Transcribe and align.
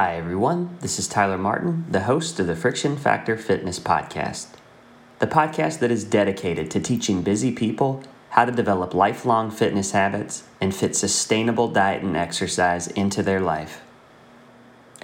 Hi, 0.00 0.14
everyone. 0.14 0.78
This 0.80 1.00
is 1.00 1.08
Tyler 1.08 1.36
Martin, 1.36 1.84
the 1.90 2.02
host 2.02 2.38
of 2.38 2.46
the 2.46 2.54
Friction 2.54 2.96
Factor 2.96 3.36
Fitness 3.36 3.80
Podcast, 3.80 4.46
the 5.18 5.26
podcast 5.26 5.80
that 5.80 5.90
is 5.90 6.04
dedicated 6.04 6.70
to 6.70 6.78
teaching 6.78 7.22
busy 7.22 7.50
people 7.50 8.04
how 8.30 8.44
to 8.44 8.52
develop 8.52 8.94
lifelong 8.94 9.50
fitness 9.50 9.90
habits 9.90 10.44
and 10.60 10.72
fit 10.72 10.94
sustainable 10.94 11.66
diet 11.66 12.04
and 12.04 12.16
exercise 12.16 12.86
into 12.86 13.24
their 13.24 13.40
life. 13.40 13.80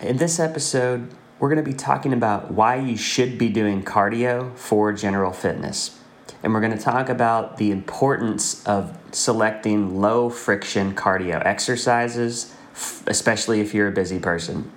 In 0.00 0.18
this 0.18 0.38
episode, 0.38 1.11
we're 1.40 1.52
going 1.52 1.64
to 1.64 1.68
be 1.68 1.76
talking 1.76 2.12
about 2.12 2.52
why 2.52 2.76
you 2.76 2.96
should 2.96 3.36
be 3.36 3.48
doing 3.48 3.82
cardio 3.82 4.56
for 4.56 4.92
general 4.92 5.32
fitness. 5.32 5.98
And 6.45 6.54
we're 6.54 6.61
going 6.61 6.79
to 6.79 6.79
talk 6.79 7.08
about 7.08 7.56
the 7.56 7.72
importance 7.72 8.64
of 8.64 8.96
selecting 9.11 10.00
low 10.00 10.30
friction 10.30 10.95
cardio 10.95 11.45
exercises, 11.45 12.54
especially 13.08 13.61
if 13.61 13.74
you're 13.74 13.88
a 13.88 13.92
busy 13.92 14.20
person. 14.20 14.70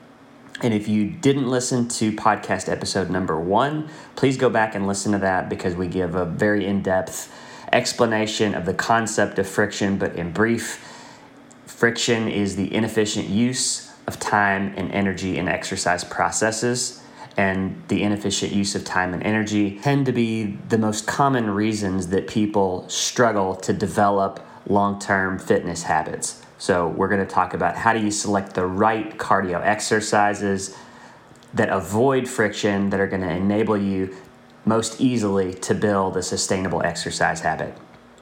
And 0.61 0.73
if 0.73 0.87
you 0.87 1.05
didn't 1.05 1.47
listen 1.47 1.87
to 1.89 2.11
podcast 2.11 2.67
episode 2.67 3.09
number 3.09 3.39
one, 3.39 3.89
please 4.15 4.37
go 4.37 4.49
back 4.49 4.73
and 4.73 4.87
listen 4.87 5.11
to 5.11 5.19
that 5.19 5.49
because 5.49 5.75
we 5.75 5.87
give 5.87 6.15
a 6.15 6.25
very 6.25 6.65
in 6.65 6.81
depth 6.81 7.31
explanation 7.71 8.55
of 8.55 8.65
the 8.65 8.73
concept 8.73 9.37
of 9.37 9.47
friction. 9.47 9.97
But 9.97 10.15
in 10.15 10.31
brief, 10.31 10.83
friction 11.65 12.27
is 12.27 12.55
the 12.55 12.73
inefficient 12.73 13.29
use 13.29 13.91
of 14.07 14.19
time 14.19 14.73
and 14.77 14.91
energy 14.91 15.37
in 15.37 15.47
exercise 15.47 16.03
processes. 16.03 17.03
And 17.35 17.83
the 17.87 18.01
inefficient 18.01 18.51
use 18.51 18.73
of 18.73 18.83
time 18.83 19.13
and 19.13 19.21
energy 19.21 19.79
tend 19.83 20.07
to 20.07 20.11
be 20.11 20.57
the 20.69 20.79
most 20.79 21.05
common 21.05 21.51
reasons 21.51 22.07
that 22.07 22.27
people 22.27 22.89
struggle 22.89 23.55
to 23.57 23.73
develop 23.73 24.43
long 24.67 24.97
term 24.97 25.37
fitness 25.37 25.83
habits. 25.83 26.41
So, 26.57 26.87
we're 26.87 27.07
going 27.07 27.25
to 27.25 27.31
talk 27.31 27.53
about 27.53 27.75
how 27.75 27.93
do 27.93 27.99
you 27.99 28.11
select 28.11 28.55
the 28.55 28.65
right 28.65 29.17
cardio 29.17 29.61
exercises 29.63 30.75
that 31.53 31.69
avoid 31.69 32.27
friction 32.27 32.89
that 32.89 32.99
are 32.99 33.07
going 33.07 33.21
to 33.21 33.31
enable 33.31 33.77
you 33.77 34.15
most 34.65 34.99
easily 34.99 35.53
to 35.53 35.73
build 35.73 36.17
a 36.17 36.23
sustainable 36.23 36.83
exercise 36.83 37.39
habit. 37.41 37.75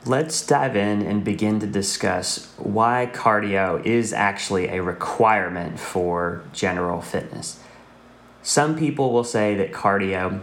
Let's 0.05 0.45
dive 0.45 0.75
in 0.75 1.01
and 1.01 1.23
begin 1.23 1.59
to 1.61 1.67
discuss 1.67 2.53
why 2.57 3.09
cardio 3.11 3.83
is 3.83 4.13
actually 4.13 4.67
a 4.67 4.83
requirement 4.83 5.79
for 5.79 6.43
general 6.53 7.01
fitness. 7.01 7.59
Some 8.43 8.77
people 8.77 9.11
will 9.11 9.23
say 9.23 9.55
that 9.55 9.71
cardio 9.71 10.41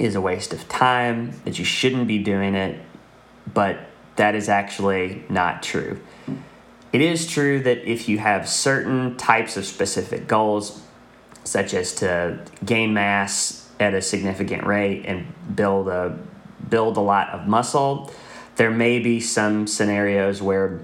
is 0.00 0.16
a 0.16 0.20
waste 0.20 0.52
of 0.52 0.68
time, 0.68 1.40
that 1.44 1.60
you 1.60 1.64
shouldn't 1.64 2.08
be 2.08 2.18
doing 2.18 2.56
it, 2.56 2.80
but 3.54 3.78
that 4.16 4.34
is 4.34 4.48
actually 4.48 5.22
not 5.28 5.62
true. 5.62 6.00
It 6.92 7.00
is 7.00 7.26
true 7.26 7.60
that 7.60 7.88
if 7.88 8.08
you 8.08 8.18
have 8.18 8.48
certain 8.48 9.16
types 9.16 9.56
of 9.56 9.64
specific 9.64 10.26
goals, 10.26 10.82
such 11.44 11.72
as 11.72 11.94
to 11.96 12.40
gain 12.64 12.92
mass 12.94 13.68
at 13.78 13.94
a 13.94 14.02
significant 14.02 14.66
rate 14.66 15.04
and 15.06 15.26
build 15.54 15.88
a 15.88 16.18
build 16.68 16.96
a 16.96 17.00
lot 17.00 17.30
of 17.30 17.46
muscle, 17.46 18.12
there 18.56 18.70
may 18.70 18.98
be 18.98 19.20
some 19.20 19.66
scenarios 19.66 20.42
where 20.42 20.80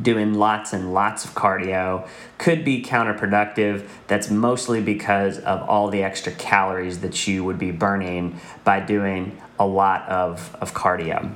doing 0.00 0.34
lots 0.34 0.72
and 0.72 0.94
lots 0.94 1.24
of 1.24 1.32
cardio 1.32 2.08
could 2.38 2.64
be 2.64 2.82
counterproductive. 2.82 3.86
That's 4.06 4.30
mostly 4.30 4.80
because 4.80 5.38
of 5.38 5.68
all 5.68 5.88
the 5.88 6.02
extra 6.02 6.32
calories 6.32 7.00
that 7.00 7.28
you 7.28 7.44
would 7.44 7.58
be 7.58 7.70
burning 7.70 8.40
by 8.64 8.80
doing 8.80 9.38
a 9.58 9.66
lot 9.66 10.08
of, 10.08 10.56
of 10.60 10.72
cardio. 10.72 11.32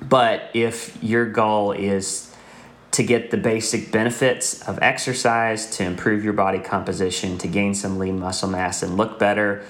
But 0.00 0.50
if 0.54 1.00
your 1.02 1.26
goal 1.26 1.72
is 1.72 2.31
to 2.92 3.02
get 3.02 3.30
the 3.30 3.36
basic 3.38 3.90
benefits 3.90 4.62
of 4.68 4.78
exercise, 4.82 5.66
to 5.76 5.84
improve 5.84 6.22
your 6.22 6.34
body 6.34 6.58
composition, 6.58 7.38
to 7.38 7.48
gain 7.48 7.74
some 7.74 7.98
lean 7.98 8.18
muscle 8.18 8.48
mass 8.48 8.82
and 8.82 8.96
look 8.96 9.18
better, 9.18 9.64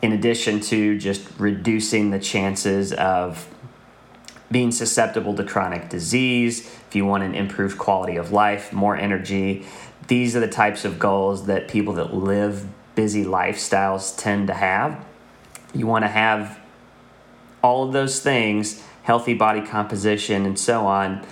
in 0.00 0.12
addition 0.12 0.60
to 0.60 0.96
just 0.96 1.28
reducing 1.38 2.10
the 2.10 2.20
chances 2.20 2.92
of 2.92 3.48
being 4.50 4.70
susceptible 4.70 5.34
to 5.34 5.44
chronic 5.44 5.88
disease, 5.88 6.60
if 6.88 6.94
you 6.94 7.04
want 7.04 7.24
an 7.24 7.34
improved 7.34 7.76
quality 7.76 8.16
of 8.16 8.32
life, 8.32 8.72
more 8.72 8.96
energy, 8.96 9.66
these 10.06 10.36
are 10.36 10.40
the 10.40 10.48
types 10.48 10.84
of 10.84 10.98
goals 10.98 11.46
that 11.46 11.68
people 11.68 11.94
that 11.94 12.14
live 12.14 12.66
busy 12.94 13.24
lifestyles 13.24 14.16
tend 14.16 14.46
to 14.46 14.54
have. 14.54 15.04
You 15.74 15.86
want 15.86 16.04
to 16.04 16.08
have 16.08 16.58
all 17.62 17.84
of 17.84 17.92
those 17.92 18.20
things, 18.20 18.82
healthy 19.02 19.34
body 19.34 19.60
composition, 19.60 20.46
and 20.46 20.58
so 20.58 20.86
on 20.86 21.26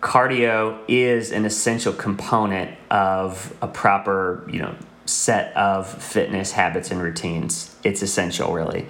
cardio 0.00 0.78
is 0.88 1.32
an 1.32 1.44
essential 1.44 1.92
component 1.92 2.76
of 2.90 3.56
a 3.60 3.68
proper, 3.68 4.44
you 4.50 4.60
know, 4.60 4.74
set 5.06 5.56
of 5.56 5.88
fitness 5.88 6.52
habits 6.52 6.90
and 6.90 7.02
routines. 7.02 7.74
It's 7.82 8.02
essential, 8.02 8.52
really. 8.52 8.86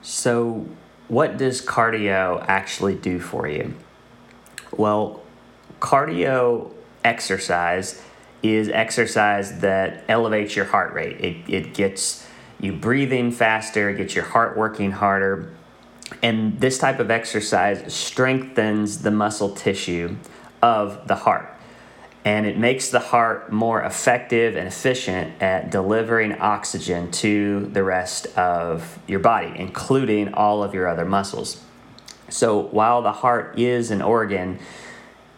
So, 0.00 0.66
what 1.08 1.36
does 1.36 1.64
cardio 1.64 2.44
actually 2.48 2.94
do 2.94 3.20
for 3.20 3.46
you? 3.46 3.74
Well, 4.76 5.22
cardio 5.80 6.72
exercise 7.04 8.00
is 8.42 8.68
exercise 8.68 9.60
that 9.60 10.04
elevates 10.08 10.56
your 10.56 10.64
heart 10.64 10.94
rate. 10.94 11.20
It, 11.20 11.36
it 11.48 11.74
gets 11.74 12.26
you 12.60 12.72
breathing 12.72 13.32
faster, 13.32 13.90
it 13.90 13.96
gets 13.96 14.14
your 14.14 14.24
heart 14.24 14.56
working 14.56 14.92
harder, 14.92 15.52
and 16.22 16.60
this 16.60 16.78
type 16.78 17.00
of 17.00 17.10
exercise 17.10 17.92
strengthens 17.92 19.02
the 19.02 19.10
muscle 19.10 19.54
tissue 19.54 20.16
of 20.62 21.06
the 21.08 21.16
heart. 21.16 21.48
And 22.24 22.46
it 22.46 22.56
makes 22.56 22.90
the 22.90 23.00
heart 23.00 23.52
more 23.52 23.82
effective 23.82 24.54
and 24.54 24.68
efficient 24.68 25.42
at 25.42 25.70
delivering 25.70 26.34
oxygen 26.34 27.10
to 27.12 27.66
the 27.72 27.82
rest 27.82 28.26
of 28.38 28.98
your 29.08 29.18
body, 29.18 29.52
including 29.56 30.32
all 30.34 30.62
of 30.62 30.72
your 30.72 30.86
other 30.86 31.04
muscles. 31.04 31.64
So 32.28 32.60
while 32.60 33.02
the 33.02 33.12
heart 33.12 33.58
is 33.58 33.90
an 33.90 34.02
organ, 34.02 34.60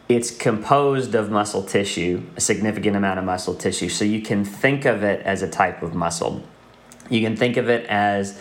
it's 0.09 0.31
composed 0.31 1.15
of 1.15 1.31
muscle 1.31 1.63
tissue, 1.63 2.23
a 2.37 2.41
significant 2.41 2.97
amount 2.97 3.19
of 3.19 3.25
muscle 3.25 3.55
tissue. 3.55 3.89
So 3.89 4.05
you 4.05 4.21
can 4.21 4.45
think 4.45 4.85
of 4.85 5.03
it 5.03 5.25
as 5.25 5.41
a 5.41 5.49
type 5.49 5.83
of 5.83 5.95
muscle. 5.95 6.43
You 7.09 7.23
can 7.23 7.37
think 7.37 7.57
of 7.57 7.71
it 7.71 7.87
as 7.87 8.39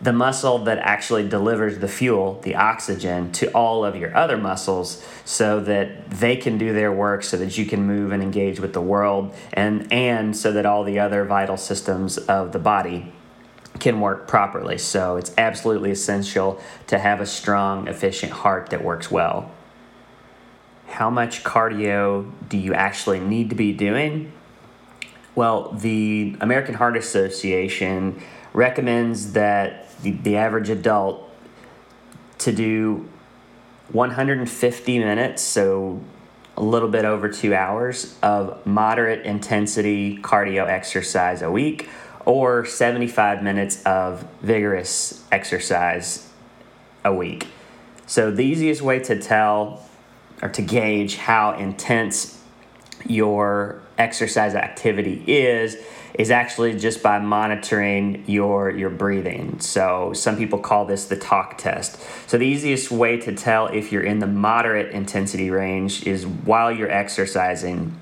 the 0.00 0.12
muscle 0.12 0.58
that 0.58 0.78
actually 0.78 1.26
delivers 1.26 1.78
the 1.78 1.88
fuel, 1.88 2.38
the 2.42 2.54
oxygen, 2.54 3.32
to 3.32 3.50
all 3.52 3.84
of 3.84 3.96
your 3.96 4.14
other 4.14 4.36
muscles 4.36 5.02
so 5.24 5.58
that 5.60 6.10
they 6.10 6.36
can 6.36 6.58
do 6.58 6.72
their 6.74 6.92
work 6.92 7.22
so 7.22 7.36
that 7.38 7.56
you 7.56 7.64
can 7.64 7.86
move 7.86 8.12
and 8.12 8.22
engage 8.22 8.60
with 8.60 8.74
the 8.74 8.80
world 8.80 9.34
and, 9.54 9.90
and 9.92 10.36
so 10.36 10.52
that 10.52 10.66
all 10.66 10.84
the 10.84 10.98
other 10.98 11.24
vital 11.24 11.56
systems 11.56 12.18
of 12.18 12.52
the 12.52 12.58
body 12.58 13.12
can 13.80 14.00
work 14.00 14.26
properly. 14.26 14.78
So 14.78 15.16
it's 15.16 15.32
absolutely 15.38 15.90
essential 15.90 16.60
to 16.88 16.98
have 16.98 17.20
a 17.20 17.26
strong, 17.26 17.88
efficient 17.88 18.32
heart 18.32 18.70
that 18.70 18.84
works 18.84 19.10
well. 19.10 19.50
How 20.88 21.10
much 21.10 21.42
cardio 21.42 22.30
do 22.48 22.56
you 22.58 22.74
actually 22.74 23.20
need 23.20 23.50
to 23.50 23.56
be 23.56 23.72
doing? 23.72 24.32
Well, 25.36 25.72
the 25.72 26.34
American 26.40 26.74
Heart 26.74 26.96
Association 26.96 28.22
recommends 28.54 29.34
that 29.34 29.86
the, 30.00 30.12
the 30.12 30.38
average 30.38 30.70
adult 30.70 31.30
to 32.38 32.52
do 32.52 33.06
150 33.92 34.98
minutes, 34.98 35.42
so 35.42 36.00
a 36.56 36.62
little 36.62 36.88
bit 36.88 37.04
over 37.04 37.28
two 37.28 37.54
hours 37.54 38.16
of 38.22 38.66
moderate 38.66 39.26
intensity 39.26 40.16
cardio 40.16 40.66
exercise 40.66 41.42
a 41.42 41.50
week, 41.50 41.90
or 42.24 42.64
75 42.64 43.42
minutes 43.42 43.82
of 43.82 44.26
vigorous 44.40 45.22
exercise 45.30 46.30
a 47.04 47.12
week. 47.12 47.46
So, 48.06 48.30
the 48.30 48.42
easiest 48.42 48.80
way 48.80 49.00
to 49.00 49.20
tell 49.20 49.86
or 50.40 50.48
to 50.48 50.62
gauge 50.62 51.16
how 51.16 51.58
intense 51.58 52.42
your 53.06 53.82
exercise 53.98 54.54
activity 54.54 55.22
is 55.26 55.76
is 56.14 56.30
actually 56.30 56.74
just 56.78 57.02
by 57.02 57.18
monitoring 57.18 58.24
your 58.26 58.70
your 58.70 58.90
breathing. 58.90 59.60
So 59.60 60.12
some 60.14 60.36
people 60.36 60.58
call 60.58 60.86
this 60.86 61.06
the 61.06 61.16
talk 61.16 61.58
test. 61.58 61.98
So 62.26 62.38
the 62.38 62.46
easiest 62.46 62.90
way 62.90 63.18
to 63.18 63.34
tell 63.34 63.66
if 63.66 63.92
you're 63.92 64.02
in 64.02 64.18
the 64.18 64.26
moderate 64.26 64.92
intensity 64.92 65.50
range 65.50 66.06
is 66.06 66.26
while 66.26 66.72
you're 66.72 66.90
exercising 66.90 67.98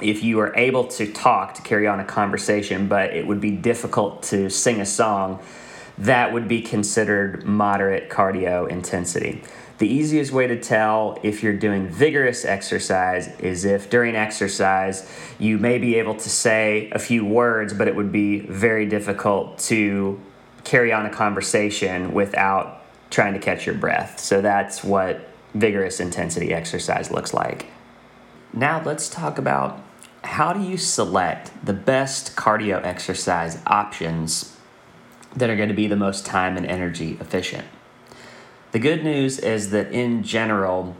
if 0.00 0.22
you 0.22 0.38
are 0.40 0.54
able 0.56 0.86
to 0.86 1.10
talk 1.10 1.54
to 1.54 1.62
carry 1.62 1.86
on 1.86 2.00
a 2.00 2.04
conversation 2.04 2.86
but 2.86 3.14
it 3.14 3.26
would 3.26 3.40
be 3.40 3.50
difficult 3.50 4.22
to 4.22 4.50
sing 4.50 4.80
a 4.80 4.86
song 4.86 5.40
that 5.98 6.32
would 6.32 6.46
be 6.46 6.60
considered 6.60 7.44
moderate 7.44 8.10
cardio 8.10 8.68
intensity 8.68 9.42
the 9.78 9.86
easiest 9.86 10.32
way 10.32 10.46
to 10.46 10.58
tell 10.58 11.18
if 11.22 11.42
you're 11.42 11.56
doing 11.56 11.88
vigorous 11.88 12.44
exercise 12.44 13.28
is 13.38 13.64
if 13.64 13.90
during 13.90 14.16
exercise 14.16 15.10
you 15.38 15.58
may 15.58 15.78
be 15.78 15.96
able 15.96 16.14
to 16.14 16.30
say 16.30 16.90
a 16.92 16.98
few 16.98 17.24
words, 17.24 17.74
but 17.74 17.86
it 17.86 17.94
would 17.94 18.10
be 18.10 18.40
very 18.40 18.86
difficult 18.86 19.58
to 19.58 20.20
carry 20.64 20.92
on 20.92 21.04
a 21.04 21.10
conversation 21.10 22.14
without 22.14 22.82
trying 23.10 23.34
to 23.34 23.38
catch 23.38 23.66
your 23.66 23.74
breath. 23.74 24.18
So 24.18 24.40
that's 24.40 24.82
what 24.82 25.28
vigorous 25.54 26.00
intensity 26.00 26.52
exercise 26.52 27.10
looks 27.10 27.34
like. 27.34 27.66
Now 28.52 28.82
let's 28.82 29.08
talk 29.08 29.38
about 29.38 29.82
how 30.24 30.52
do 30.52 30.62
you 30.62 30.76
select 30.76 31.52
the 31.64 31.72
best 31.72 32.34
cardio 32.34 32.84
exercise 32.84 33.58
options 33.66 34.56
that 35.36 35.50
are 35.50 35.56
going 35.56 35.68
to 35.68 35.74
be 35.74 35.86
the 35.86 35.96
most 35.96 36.24
time 36.24 36.56
and 36.56 36.66
energy 36.66 37.18
efficient? 37.20 37.66
The 38.72 38.78
good 38.78 39.04
news 39.04 39.38
is 39.38 39.70
that 39.70 39.92
in 39.92 40.22
general, 40.22 40.96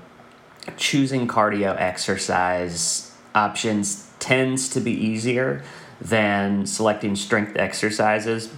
choosing 0.77 1.29
cardio 1.29 1.79
exercise 1.79 3.13
options 3.35 4.11
tends 4.19 4.69
to 4.71 4.81
be 4.81 4.93
easier 4.93 5.63
than 6.01 6.67
selecting 6.67 7.17
strength 7.17 7.57
exercises 7.57 8.53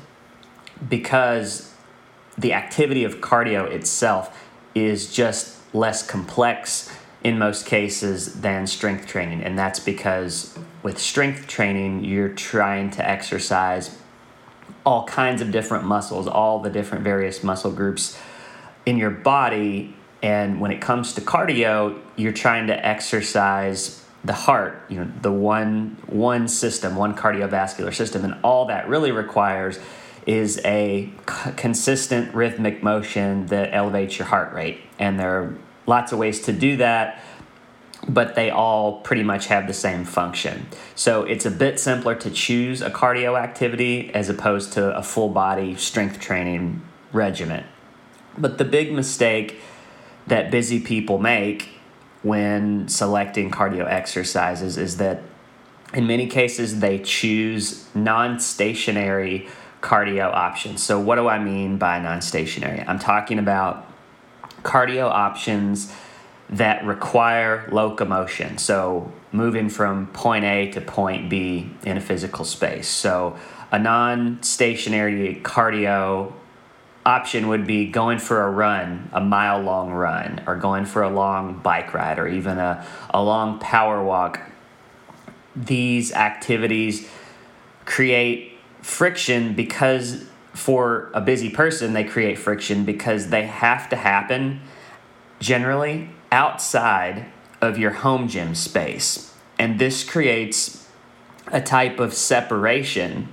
because 0.89 1.75
the 2.37 2.53
activity 2.53 3.05
of 3.05 3.17
cardio 3.17 3.69
itself 3.71 4.45
is 4.75 5.13
just 5.13 5.57
less 5.75 6.07
complex 6.07 6.95
in 7.25 7.39
most 7.39 7.67
cases 7.67 8.41
than 8.41 8.67
strength 8.67 9.07
training. 9.07 9.43
And 9.43 9.59
that's 9.59 9.81
because 9.81 10.57
with 10.83 10.99
strength 10.99 11.49
training, 11.49 12.05
you're 12.05 12.29
trying 12.29 12.91
to 12.93 13.09
exercise 13.09 13.99
all 14.87 15.05
kinds 15.05 15.43
of 15.43 15.51
different 15.51 15.85
muscles, 15.85 16.29
all 16.29 16.61
the 16.61 16.71
different 16.71 17.03
various 17.03 17.43
muscle 17.43 17.73
groups 17.73 18.19
in 18.89 18.97
your 18.97 19.11
body. 19.11 19.95
And 20.23 20.61
when 20.61 20.71
it 20.71 20.81
comes 20.81 21.13
to 21.15 21.21
cardio, 21.21 22.01
you're 22.17 22.33
trying 22.33 22.69
to 22.69 22.87
exercise 22.87 24.03
the 24.25 24.33
heart, 24.33 24.83
you 24.89 24.99
know, 24.99 25.13
the 25.23 25.31
one 25.31 25.97
one 26.07 26.49
system, 26.49 26.97
one 26.97 27.15
cardiovascular 27.15 27.95
system, 27.95 28.25
and 28.25 28.35
all 28.43 28.67
that 28.67 28.89
really 28.89 29.13
requires 29.13 29.79
is 30.27 30.61
a 30.65 31.09
c- 31.29 31.53
consistent 31.57 32.35
rhythmic 32.35 32.83
motion 32.83 33.47
that 33.47 33.73
elevates 33.73 34.19
your 34.19 34.27
heart 34.27 34.53
rate. 34.53 34.81
And 34.99 35.21
there 35.21 35.31
are 35.41 35.55
lots 35.87 36.11
of 36.13 36.19
ways 36.19 36.41
to 36.43 36.53
do 36.53 36.77
that, 36.79 37.23
but 38.09 38.35
they 38.35 38.51
all 38.51 39.01
pretty 39.03 39.23
much 39.23 39.47
have 39.47 39.67
the 39.69 39.73
same 39.73 40.05
function. 40.05 40.67
So 40.97 41.23
it's 41.23 41.47
a 41.47 41.51
bit 41.51 41.79
simpler 41.79 42.17
to 42.17 42.31
choose 42.31 42.83
a 42.83 42.91
cardio 42.91 43.41
activity 43.41 44.11
as 44.13 44.29
opposed 44.29 44.73
to 44.73 44.97
a 44.97 45.03
full 45.03 45.29
body 45.29 45.77
strength 45.77 46.19
training 46.19 46.83
regimen. 47.13 47.65
But 48.39 48.59
the 48.59 48.65
big 48.65 48.93
mistake 48.93 49.61
that 50.27 50.51
busy 50.51 50.81
people 50.81 51.19
make 51.19 51.71
when 52.23 52.89
selecting 52.89 53.51
cardio 53.51 53.87
exercises 53.87 54.77
is 54.77 54.97
that 54.99 55.23
in 55.95 56.07
many 56.07 56.27
cases 56.27 56.81
they 56.81 56.99
choose 56.99 57.87
non 57.95 58.39
stationary 58.41 59.49
cardio 59.81 60.27
options. 60.33 60.83
So, 60.83 61.01
what 61.01 61.17
do 61.17 61.29
I 61.29 61.39
mean 61.39 61.79
by 61.79 61.99
non 61.99 62.21
stationary? 62.21 62.85
I'm 62.87 62.99
talking 62.99 63.39
about 63.39 63.87
cardio 64.63 65.09
options 65.09 65.93
that 66.51 66.85
require 66.85 67.69
locomotion. 67.71 68.59
So, 68.59 69.13
moving 69.33 69.69
from 69.69 70.09
point 70.09 70.45
A 70.45 70.71
to 70.73 70.81
point 70.81 71.31
B 71.31 71.71
in 71.85 71.97
a 71.97 72.01
physical 72.01 72.45
space. 72.45 72.89
So, 72.89 73.37
a 73.71 73.79
non 73.79 74.43
stationary 74.43 75.41
cardio 75.43 76.33
option 77.09 77.49
would 77.49 77.67
be 77.67 77.87
going 77.87 78.19
for 78.19 78.43
a 78.43 78.51
run, 78.51 79.09
a 79.15 79.21
mile 79.21 79.63
long 79.63 79.91
run, 79.91 80.43
or 80.47 80.57
going 80.57 80.85
for 80.85 81.03
a 81.03 81.09
long 81.09 81.59
bike 81.61 81.95
ride, 81.95 82.19
or 82.19 82.29
even 82.29 82.59
a, 82.59 82.85
a 83.11 83.23
long 83.23 83.59
power 83.59 84.05
walk. 84.05 84.41
These 85.57 86.13
activities 86.13 87.09
create 87.87 88.59
friction 88.83 89.55
because 89.55 90.27
for 90.53 91.11
a 91.15 91.21
busy 91.23 91.49
person, 91.49 91.95
they 91.95 92.05
create 92.05 92.39
friction 92.39 92.85
because 92.85 93.31
they 93.31 93.47
have 93.47 93.89
to 93.89 93.97
happen 93.97 94.61
generally 95.41 96.11
outside 96.31 97.25
of 97.63 97.79
your 97.79 97.93
home 97.93 98.29
gym 98.29 98.55
space. 98.55 99.33
And 99.59 99.79
this 99.79 100.05
creates 100.05 100.87
a 101.47 101.63
type 101.63 101.99
of 101.99 102.13
separation 102.13 103.29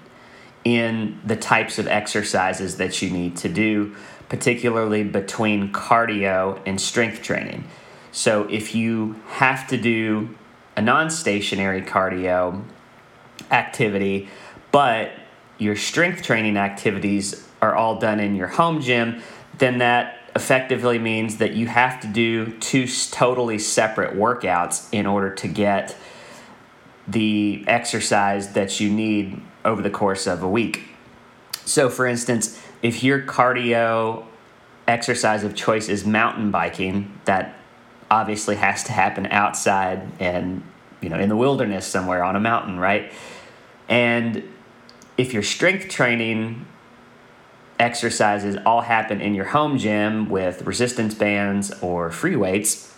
in 0.66 1.22
the 1.24 1.36
types 1.36 1.80
of 1.80 1.88
exercises 1.88 2.78
that 2.78 3.02
you 3.02 3.10
need 3.10 3.38
to 3.38 3.48
do, 3.48 3.96
particularly 4.28 5.04
between 5.04 5.72
cardio 5.72 6.60
and 6.66 6.82
strength 6.82 7.22
training. 7.22 7.64
So 8.12 8.48
if 8.50 8.74
you 8.74 9.22
have 9.28 9.68
to 9.68 9.78
do 9.78 10.36
a 10.76 10.82
non 10.82 11.10
stationary 11.10 11.82
cardio 11.82 12.64
activity, 13.52 14.28
but 14.72 15.12
your 15.58 15.76
strength 15.76 16.24
training 16.24 16.58
activities 16.58 17.48
are 17.62 17.76
all 17.76 18.00
done 18.00 18.20
in 18.20 18.36
your 18.36 18.48
home 18.48 18.82
gym, 18.82 19.22
then 19.60 19.78
that 19.78 20.18
effectively 20.36 21.00
means 21.00 21.38
that 21.38 21.54
you 21.54 21.68
have 21.68 22.02
to 22.02 22.08
do 22.08 22.52
two 22.60 22.88
totally 23.12 23.58
separate 23.58 24.16
workouts 24.16 24.88
in 24.92 25.06
order 25.06 25.34
to 25.34 25.48
get 25.48 25.96
the 27.08 27.64
exercise 27.68 28.54
that 28.54 28.80
you 28.80 28.90
need 28.90 29.42
over 29.64 29.82
the 29.82 29.90
course 29.90 30.28
of 30.28 30.44
a 30.44 30.50
week. 30.50 30.90
So, 31.66 31.90
for 31.90 32.06
instance, 32.06 32.62
if 32.82 33.04
your 33.04 33.22
cardio 33.22 34.26
exercise 34.88 35.44
of 35.44 35.56
choice 35.56 35.90
is 35.90 36.06
mountain 36.06 36.52
biking, 36.52 37.20
that 37.26 37.56
obviously 38.10 38.56
has 38.56 38.84
to 38.84 38.92
happen 38.92 39.26
outside 39.28 40.08
and 40.20 40.62
you 41.02 41.10
know 41.10 41.18
in 41.18 41.28
the 41.28 41.36
wilderness 41.36 41.86
somewhere 41.86 42.24
on 42.24 42.36
a 42.36 42.40
mountain, 42.40 42.80
right? 42.80 43.12
And 43.90 44.44
if 45.18 45.34
your 45.34 45.44
strength 45.44 45.90
training 45.90 46.66
exercises 47.80 48.58
all 48.66 48.82
happen 48.82 49.22
in 49.22 49.36
your 49.36 49.46
home 49.46 49.78
gym 49.78 50.30
with 50.30 50.62
resistance 50.64 51.14
bands 51.14 51.72
or 51.82 52.10
free 52.12 52.36
weights, 52.36 52.96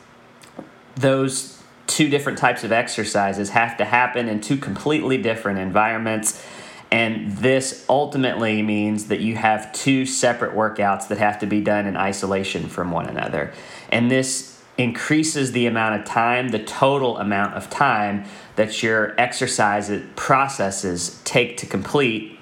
those 0.96 1.57
two 1.88 2.10
different 2.10 2.38
types 2.38 2.64
of 2.64 2.72
exercises 2.72 3.50
have 3.50 3.78
to 3.78 3.86
happen 3.86 4.28
in 4.28 4.42
two 4.42 4.58
completely 4.58 5.18
different 5.18 5.60
environments. 5.60 6.46
And 6.92 7.32
this 7.38 7.86
ultimately 7.90 8.62
means 8.62 9.08
that 9.08 9.20
you 9.20 9.36
have 9.36 9.72
two 9.74 10.06
separate 10.06 10.56
workouts 10.56 11.08
that 11.08 11.18
have 11.18 11.40
to 11.40 11.46
be 11.46 11.62
done 11.62 11.86
in 11.86 11.98
isolation 11.98 12.68
from 12.68 12.92
one 12.92 13.08
another. 13.08 13.54
And 13.90 14.12
this 14.12 14.62
increases 14.78 15.54
the 15.54 15.66
amount 15.66 16.00
of 16.00 16.06
time, 16.06 16.50
the 16.50 16.64
total 16.64 17.18
amount 17.18 17.56
of 17.56 17.70
time 17.70 18.26
that 18.56 18.84
your 18.84 19.20
exercise 19.20 19.92
processes 20.16 21.20
take 21.24 21.58
to 21.58 21.66
complete 21.66 22.38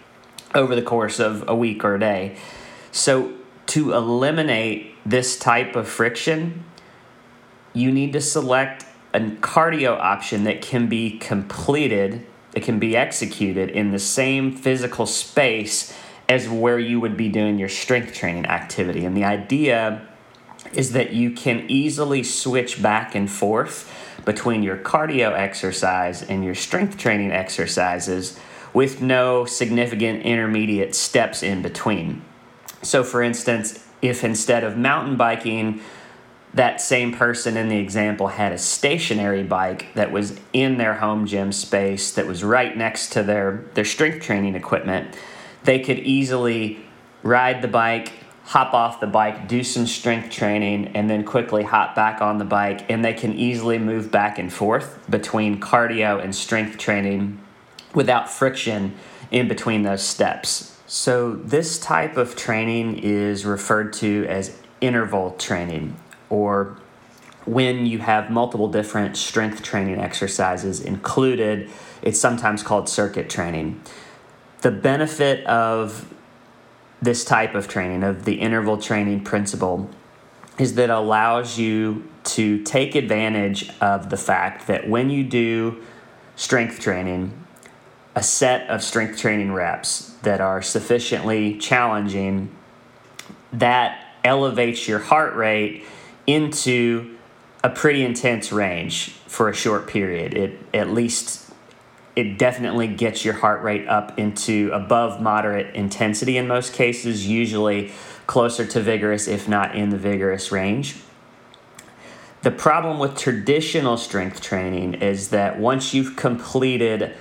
over 0.54 0.76
the 0.76 0.82
course 0.82 1.20
of 1.20 1.48
a 1.48 1.56
week 1.56 1.84
or 1.84 1.96
a 1.96 2.00
day. 2.00 2.38
So, 2.92 3.34
to 3.68 3.94
eliminate 3.94 4.94
this 5.06 5.40
type 5.40 5.76
of 5.76 5.88
friction, 5.88 6.64
you 7.74 7.92
need 7.92 8.14
to 8.14 8.22
select 8.22 8.86
a 9.16 9.20
cardio 9.20 9.98
option 9.98 10.44
that 10.44 10.62
can 10.62 10.88
be 10.88 11.18
completed, 11.18 12.26
that 12.52 12.64
can 12.64 12.80
be 12.80 12.98
executed 12.98 13.70
in 13.70 13.92
the 13.92 14.00
same 14.00 14.52
physical 14.52 15.06
space 15.06 15.96
as 16.28 16.50
where 16.50 16.80
you 16.80 17.00
would 17.00 17.16
be 17.16 17.30
doing 17.30 17.58
your 17.58 17.70
strength 17.70 18.14
training 18.14 18.46
activity. 18.46 19.06
And 19.06 19.16
the 19.16 19.24
idea 19.24 20.06
is 20.74 20.92
that 20.92 21.14
you 21.14 21.32
can 21.32 21.66
easily 21.70 22.24
switch 22.24 22.82
back 22.82 23.16
and 23.16 23.32
forth 23.32 23.90
between 24.26 24.64
your 24.64 24.76
cardio 24.76 25.32
exercise 25.32 26.22
and 26.22 26.44
your 26.44 26.56
strength 26.56 26.98
training 26.98 27.32
exercises 27.32 28.38
with 28.74 29.02
no 29.02 29.46
significant 29.46 30.24
intermediate 30.24 30.94
steps 30.94 31.42
in 31.42 31.62
between. 31.62 32.22
So, 32.82 33.04
for 33.04 33.24
instance, 33.24 33.88
if 34.02 34.26
instead 34.26 34.66
of 34.66 34.76
mountain 34.76 35.16
biking, 35.16 35.80
that 36.56 36.82
same 36.82 37.14
person 37.14 37.58
in 37.58 37.70
the 37.70 37.78
example 37.78 38.28
had 38.28 38.52
a 38.52 38.58
stationary 38.58 39.44
bike 39.44 39.88
that 39.94 40.12
was 40.12 40.40
in 40.54 40.78
their 40.78 40.96
home 40.96 41.26
gym 41.28 41.52
space 41.52 42.12
that 42.14 42.26
was 42.26 42.44
right 42.44 42.76
next 42.76 43.12
to 43.12 43.24
their, 43.24 43.66
their 43.74 43.86
strength 43.86 44.24
training 44.24 44.56
equipment, 44.56 45.16
they 45.64 45.80
could 45.80 46.00
easily 46.00 46.80
ride 47.24 47.62
the 47.62 47.68
bike 47.68 48.12
hop 48.46 48.76
off 48.76 49.00
the 49.00 49.08
bike, 49.08 49.48
do 49.48 49.64
some 49.64 49.88
strength 49.88 50.30
training, 50.30 50.88
and 50.90 51.10
then 51.10 51.24
quickly 51.24 51.64
hop 51.64 51.96
back 51.96 52.22
on 52.22 52.38
the 52.38 52.46
bike. 52.46 52.90
And 52.90 53.04
they 53.04 53.14
can 53.14 53.34
easily 53.34 53.80
move 53.80 54.12
back 54.12 54.38
and 54.38 54.54
forth 54.54 55.00
between 55.10 55.60
cardio 55.60 56.24
and 56.24 56.34
strength 56.34 56.78
training 56.78 57.40
without 57.94 58.30
friction 58.30 58.96
in 59.32 59.48
between 59.48 59.82
those 59.82 60.04
steps. 60.04 60.80
So, 60.88 61.34
this 61.34 61.80
type 61.80 62.16
of 62.16 62.36
training 62.36 63.00
is 63.00 63.44
referred 63.44 63.94
to 63.94 64.28
as 64.30 64.56
interval 64.80 65.32
training, 65.32 65.96
or 66.30 66.78
when 67.46 67.86
you 67.86 68.00
have 68.00 68.30
multiple 68.30 68.68
different 68.68 69.16
strength 69.18 69.62
training 69.62 70.00
exercises 70.00 70.82
included, 70.82 71.70
it's 72.02 72.20
sometimes 72.20 72.64
called 72.64 72.90
circuit 72.90 73.30
training. 73.30 73.82
The 74.62 74.72
benefit 74.72 75.46
of 75.46 76.12
this 77.02 77.24
type 77.24 77.54
of 77.54 77.68
training, 77.68 78.04
of 78.04 78.26
the 78.26 78.36
interval 78.36 78.78
training 78.78 79.24
principle, 79.24 79.90
is 80.58 80.76
that 80.76 80.90
allows 80.90 81.60
you 81.60 82.10
to 82.24 82.64
take 82.64 82.96
advantage 82.96 83.70
of 83.80 84.10
the 84.10 84.18
fact 84.18 84.68
that 84.68 84.90
when 84.90 85.10
you 85.10 85.24
do 85.24 85.84
strength 86.36 86.80
training, 86.80 87.46
a 88.16 88.24
set 88.24 88.68
of 88.70 88.82
strength 88.82 89.20
training 89.20 89.52
reps 89.52 90.16
that 90.24 90.42
are 90.42 90.62
sufficiently 90.62 91.58
challenging, 91.58 92.50
that 93.54 94.00
elevates 94.24 94.88
your 94.88 95.00
heart 95.00 95.36
rate 95.36 95.86
into 96.28 97.18
a 97.64 97.70
pretty 97.70 98.04
intense 98.04 98.52
range 98.52 99.10
for 99.28 99.50
a 99.50 99.54
short 99.54 99.88
period. 99.88 100.34
It 100.34 100.60
at 100.74 100.92
least 100.92 101.52
it 102.16 102.38
definitely 102.38 102.88
gets 102.88 103.26
your 103.26 103.34
heart 103.34 103.62
rate 103.62 103.88
up 103.88 104.18
into 104.18 104.70
above 104.72 105.22
moderate 105.22 105.76
intensity 105.76 106.38
in 106.38 106.48
most 106.48 106.74
cases, 106.74 107.28
usually 107.28 107.92
closer 108.26 108.66
to 108.66 108.80
vigorous, 108.80 109.28
if 109.28 109.48
not 109.48 109.76
in 109.76 109.90
the 109.90 109.98
vigorous 109.98 110.52
range. 110.52 110.98
The 112.44 112.52
problem 112.52 113.00
with 113.00 113.18
traditional 113.18 113.98
strength 113.98 114.40
training 114.40 114.96
is 114.96 115.30
that 115.30 115.60
once 115.60 115.94
you've 115.94 116.16
completed 116.16 117.16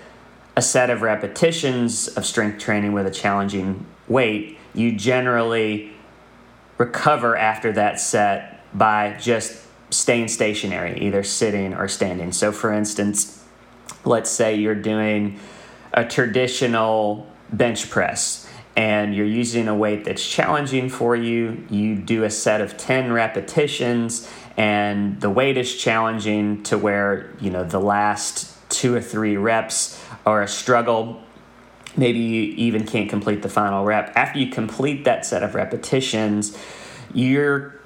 a 0.56 0.62
set 0.62 0.90
of 0.90 1.02
repetitions 1.02 2.08
of 2.08 2.24
strength 2.24 2.58
training 2.58 2.92
with 2.92 3.06
a 3.06 3.10
challenging 3.10 3.86
weight, 4.06 4.58
you 4.74 4.92
generally 4.92 5.92
recover 6.78 7.36
after 7.36 7.72
that 7.72 7.98
set 7.98 8.53
by 8.74 9.16
just 9.20 9.62
staying 9.90 10.28
stationary, 10.28 11.00
either 11.00 11.22
sitting 11.22 11.74
or 11.74 11.88
standing. 11.88 12.32
So, 12.32 12.52
for 12.52 12.72
instance, 12.72 13.44
let's 14.04 14.30
say 14.30 14.56
you're 14.56 14.74
doing 14.74 15.38
a 15.92 16.04
traditional 16.04 17.26
bench 17.52 17.88
press 17.90 18.48
and 18.76 19.14
you're 19.14 19.26
using 19.26 19.68
a 19.68 19.74
weight 19.74 20.04
that's 20.04 20.26
challenging 20.28 20.88
for 20.88 21.14
you, 21.14 21.64
you 21.70 21.94
do 21.94 22.24
a 22.24 22.30
set 22.30 22.60
of 22.60 22.76
10 22.76 23.12
repetitions 23.12 24.28
and 24.56 25.20
the 25.20 25.30
weight 25.30 25.56
is 25.56 25.76
challenging 25.76 26.62
to 26.64 26.76
where, 26.76 27.32
you 27.40 27.50
know, 27.50 27.64
the 27.64 27.80
last 27.80 28.50
two 28.68 28.94
or 28.94 29.00
three 29.00 29.36
reps 29.36 30.00
are 30.26 30.42
a 30.42 30.48
struggle. 30.48 31.22
Maybe 31.96 32.18
you 32.18 32.42
even 32.56 32.86
can't 32.86 33.08
complete 33.08 33.42
the 33.42 33.48
final 33.48 33.84
rep. 33.84 34.12
After 34.16 34.40
you 34.40 34.48
complete 34.50 35.04
that 35.04 35.24
set 35.24 35.44
of 35.44 35.54
repetitions, 35.54 36.58
your 37.12 37.80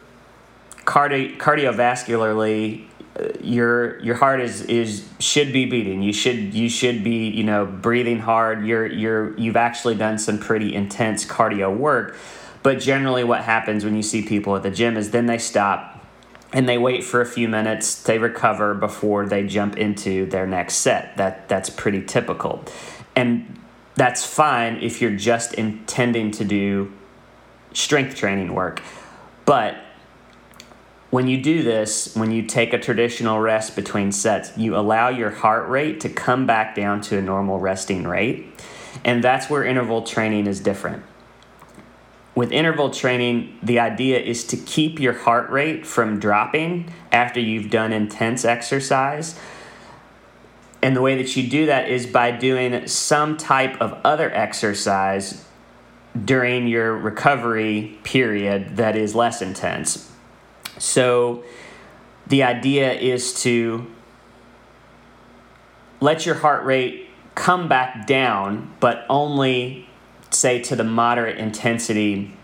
cardi- 0.88 1.36
cardiovascularly 1.36 2.86
uh, 3.14 3.28
your 3.42 4.00
your 4.00 4.14
heart 4.14 4.40
is 4.40 4.62
is 4.62 5.06
should 5.18 5.52
be 5.52 5.66
beating. 5.66 6.02
You 6.02 6.14
should 6.14 6.54
you 6.54 6.68
should 6.70 7.04
be 7.04 7.28
you 7.28 7.44
know 7.44 7.66
breathing 7.66 8.20
hard. 8.20 8.64
You're 8.64 8.86
you're 8.86 9.38
you've 9.38 9.56
actually 9.56 9.96
done 9.96 10.18
some 10.18 10.38
pretty 10.38 10.74
intense 10.74 11.26
cardio 11.26 11.76
work. 11.76 12.16
But 12.62 12.80
generally, 12.80 13.22
what 13.22 13.42
happens 13.44 13.84
when 13.84 13.94
you 13.96 14.02
see 14.02 14.22
people 14.22 14.56
at 14.56 14.62
the 14.62 14.70
gym 14.70 14.96
is 14.96 15.10
then 15.10 15.26
they 15.26 15.38
stop 15.38 16.04
and 16.52 16.66
they 16.66 16.78
wait 16.78 17.04
for 17.04 17.20
a 17.20 17.26
few 17.26 17.48
minutes. 17.48 18.02
They 18.02 18.18
recover 18.18 18.74
before 18.74 19.26
they 19.26 19.46
jump 19.46 19.76
into 19.76 20.26
their 20.26 20.46
next 20.46 20.76
set. 20.76 21.16
That 21.18 21.48
that's 21.48 21.68
pretty 21.68 22.02
typical, 22.02 22.64
and 23.14 23.60
that's 23.94 24.24
fine 24.24 24.76
if 24.76 25.02
you're 25.02 25.16
just 25.16 25.52
intending 25.52 26.30
to 26.30 26.44
do 26.44 26.92
strength 27.74 28.14
training 28.16 28.54
work. 28.54 28.80
But 29.44 29.76
when 31.10 31.26
you 31.26 31.40
do 31.40 31.62
this, 31.62 32.14
when 32.14 32.30
you 32.30 32.42
take 32.42 32.72
a 32.72 32.78
traditional 32.78 33.40
rest 33.40 33.74
between 33.74 34.12
sets, 34.12 34.56
you 34.58 34.76
allow 34.76 35.08
your 35.08 35.30
heart 35.30 35.68
rate 35.68 36.00
to 36.00 36.08
come 36.08 36.46
back 36.46 36.74
down 36.74 37.00
to 37.00 37.16
a 37.16 37.22
normal 37.22 37.58
resting 37.58 38.06
rate. 38.06 38.46
And 39.04 39.24
that's 39.24 39.48
where 39.48 39.64
interval 39.64 40.02
training 40.02 40.46
is 40.46 40.60
different. 40.60 41.02
With 42.34 42.52
interval 42.52 42.90
training, 42.90 43.58
the 43.62 43.80
idea 43.80 44.20
is 44.20 44.44
to 44.48 44.56
keep 44.56 45.00
your 45.00 45.14
heart 45.14 45.50
rate 45.50 45.86
from 45.86 46.20
dropping 46.20 46.92
after 47.10 47.40
you've 47.40 47.70
done 47.70 47.92
intense 47.92 48.44
exercise. 48.44 49.38
And 50.82 50.94
the 50.94 51.00
way 51.00 51.16
that 51.16 51.36
you 51.36 51.48
do 51.48 51.66
that 51.66 51.88
is 51.88 52.06
by 52.06 52.30
doing 52.30 52.86
some 52.86 53.36
type 53.36 53.80
of 53.80 53.98
other 54.04 54.32
exercise 54.32 55.44
during 56.24 56.68
your 56.68 56.96
recovery 56.96 57.98
period 58.04 58.76
that 58.76 58.94
is 58.94 59.14
less 59.14 59.42
intense. 59.42 60.12
So 60.78 61.44
the 62.26 62.42
idea 62.42 62.92
is 62.92 63.42
to 63.42 63.86
let 66.00 66.26
your 66.26 66.36
heart 66.36 66.64
rate 66.64 67.08
come 67.34 67.68
back 67.68 68.06
down, 68.06 68.74
but 68.80 69.04
only 69.08 69.88
say 70.30 70.60
to 70.60 70.76
the 70.76 70.84
moderate 70.84 71.38
intensity 71.38 72.36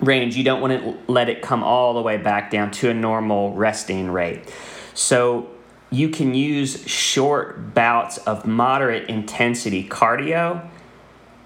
range. 0.00 0.36
You 0.36 0.44
don't 0.44 0.60
want 0.60 0.82
to 0.82 1.12
let 1.12 1.28
it 1.28 1.42
come 1.42 1.62
all 1.62 1.94
the 1.94 2.02
way 2.02 2.16
back 2.16 2.50
down 2.50 2.70
to 2.72 2.90
a 2.90 2.94
normal 2.94 3.54
resting 3.54 4.10
rate. 4.10 4.52
So 4.94 5.48
you 5.90 6.08
can 6.08 6.34
use 6.34 6.86
short 6.88 7.74
bouts 7.74 8.18
of 8.18 8.46
moderate 8.46 9.08
intensity 9.08 9.88
cardio 9.88 10.68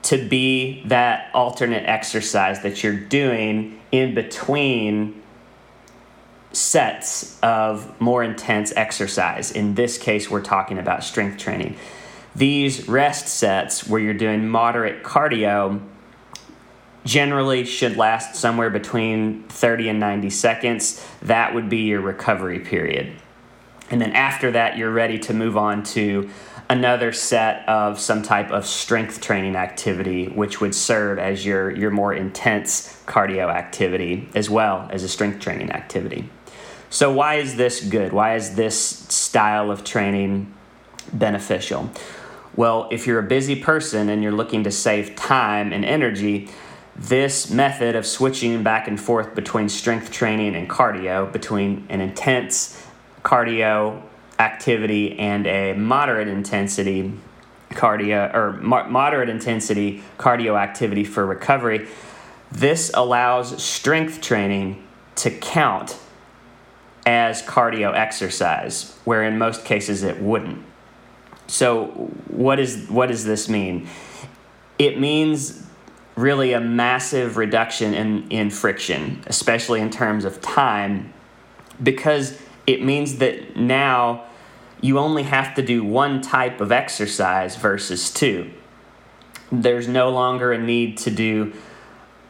to 0.02 0.28
be 0.28 0.82
that 0.86 1.30
alternate 1.34 1.84
exercise 1.84 2.62
that 2.62 2.82
you're 2.84 2.98
doing 2.98 3.80
in 3.90 4.14
between 4.14 5.20
sets 6.56 7.38
of 7.40 8.00
more 8.00 8.24
intense 8.24 8.72
exercise. 8.76 9.52
In 9.52 9.74
this 9.74 9.98
case, 9.98 10.30
we're 10.30 10.42
talking 10.42 10.78
about 10.78 11.04
strength 11.04 11.38
training. 11.38 11.76
These 12.34 12.88
rest 12.88 13.28
sets, 13.28 13.86
where 13.86 14.00
you're 14.00 14.14
doing 14.14 14.48
moderate 14.48 15.02
cardio, 15.02 15.80
generally 17.04 17.64
should 17.64 17.96
last 17.96 18.34
somewhere 18.34 18.70
between 18.70 19.44
30 19.44 19.90
and 19.90 20.00
90 20.00 20.30
seconds. 20.30 21.06
That 21.22 21.54
would 21.54 21.68
be 21.68 21.78
your 21.78 22.00
recovery 22.00 22.58
period. 22.58 23.12
And 23.90 24.00
then 24.00 24.12
after 24.12 24.50
that, 24.50 24.76
you're 24.76 24.90
ready 24.90 25.18
to 25.20 25.34
move 25.34 25.56
on 25.56 25.84
to 25.84 26.28
another 26.68 27.12
set 27.12 27.66
of 27.68 28.00
some 28.00 28.22
type 28.22 28.50
of 28.50 28.66
strength 28.66 29.20
training 29.20 29.54
activity, 29.54 30.26
which 30.26 30.60
would 30.60 30.74
serve 30.74 31.18
as 31.18 31.46
your, 31.46 31.70
your 31.70 31.90
more 31.90 32.12
intense 32.12 33.00
cardio 33.06 33.48
activity 33.48 34.28
as 34.34 34.50
well 34.50 34.88
as 34.90 35.04
a 35.04 35.08
strength 35.08 35.38
training 35.38 35.70
activity. 35.70 36.28
So, 36.96 37.12
why 37.12 37.34
is 37.34 37.56
this 37.56 37.82
good? 37.82 38.14
Why 38.14 38.36
is 38.36 38.54
this 38.54 38.80
style 38.80 39.70
of 39.70 39.84
training 39.84 40.54
beneficial? 41.12 41.90
Well, 42.56 42.88
if 42.90 43.06
you're 43.06 43.18
a 43.18 43.22
busy 43.22 43.54
person 43.54 44.08
and 44.08 44.22
you're 44.22 44.32
looking 44.32 44.64
to 44.64 44.70
save 44.70 45.14
time 45.14 45.74
and 45.74 45.84
energy, 45.84 46.48
this 46.96 47.50
method 47.50 47.96
of 47.96 48.06
switching 48.06 48.62
back 48.62 48.88
and 48.88 48.98
forth 48.98 49.34
between 49.34 49.68
strength 49.68 50.10
training 50.10 50.56
and 50.56 50.70
cardio, 50.70 51.30
between 51.30 51.84
an 51.90 52.00
intense 52.00 52.82
cardio 53.22 54.00
activity 54.38 55.18
and 55.18 55.46
a 55.46 55.74
moderate 55.74 56.28
intensity 56.28 57.12
cardio 57.72 58.34
or 58.34 58.52
moderate 58.54 59.28
intensity 59.28 60.02
cardio 60.16 60.58
activity 60.58 61.04
for 61.04 61.26
recovery, 61.26 61.88
this 62.50 62.90
allows 62.94 63.62
strength 63.62 64.22
training 64.22 64.82
to 65.16 65.30
count 65.30 65.98
as 67.06 67.40
cardio 67.42 67.94
exercise, 67.96 68.98
where 69.04 69.22
in 69.22 69.38
most 69.38 69.64
cases 69.64 70.02
it 70.02 70.20
wouldn't. 70.20 70.62
So, 71.46 71.86
what, 72.28 72.58
is, 72.58 72.88
what 72.88 73.06
does 73.06 73.24
this 73.24 73.48
mean? 73.48 73.88
It 74.78 74.98
means 74.98 75.64
really 76.16 76.52
a 76.52 76.60
massive 76.60 77.36
reduction 77.36 77.94
in, 77.94 78.28
in 78.30 78.50
friction, 78.50 79.22
especially 79.26 79.80
in 79.80 79.90
terms 79.90 80.24
of 80.24 80.40
time, 80.40 81.12
because 81.80 82.40
it 82.66 82.82
means 82.82 83.18
that 83.18 83.56
now 83.56 84.24
you 84.80 84.98
only 84.98 85.22
have 85.22 85.54
to 85.54 85.62
do 85.62 85.84
one 85.84 86.20
type 86.20 86.60
of 86.60 86.72
exercise 86.72 87.54
versus 87.54 88.10
two. 88.10 88.50
There's 89.52 89.86
no 89.86 90.10
longer 90.10 90.52
a 90.52 90.58
need 90.58 90.98
to 90.98 91.10
do 91.10 91.52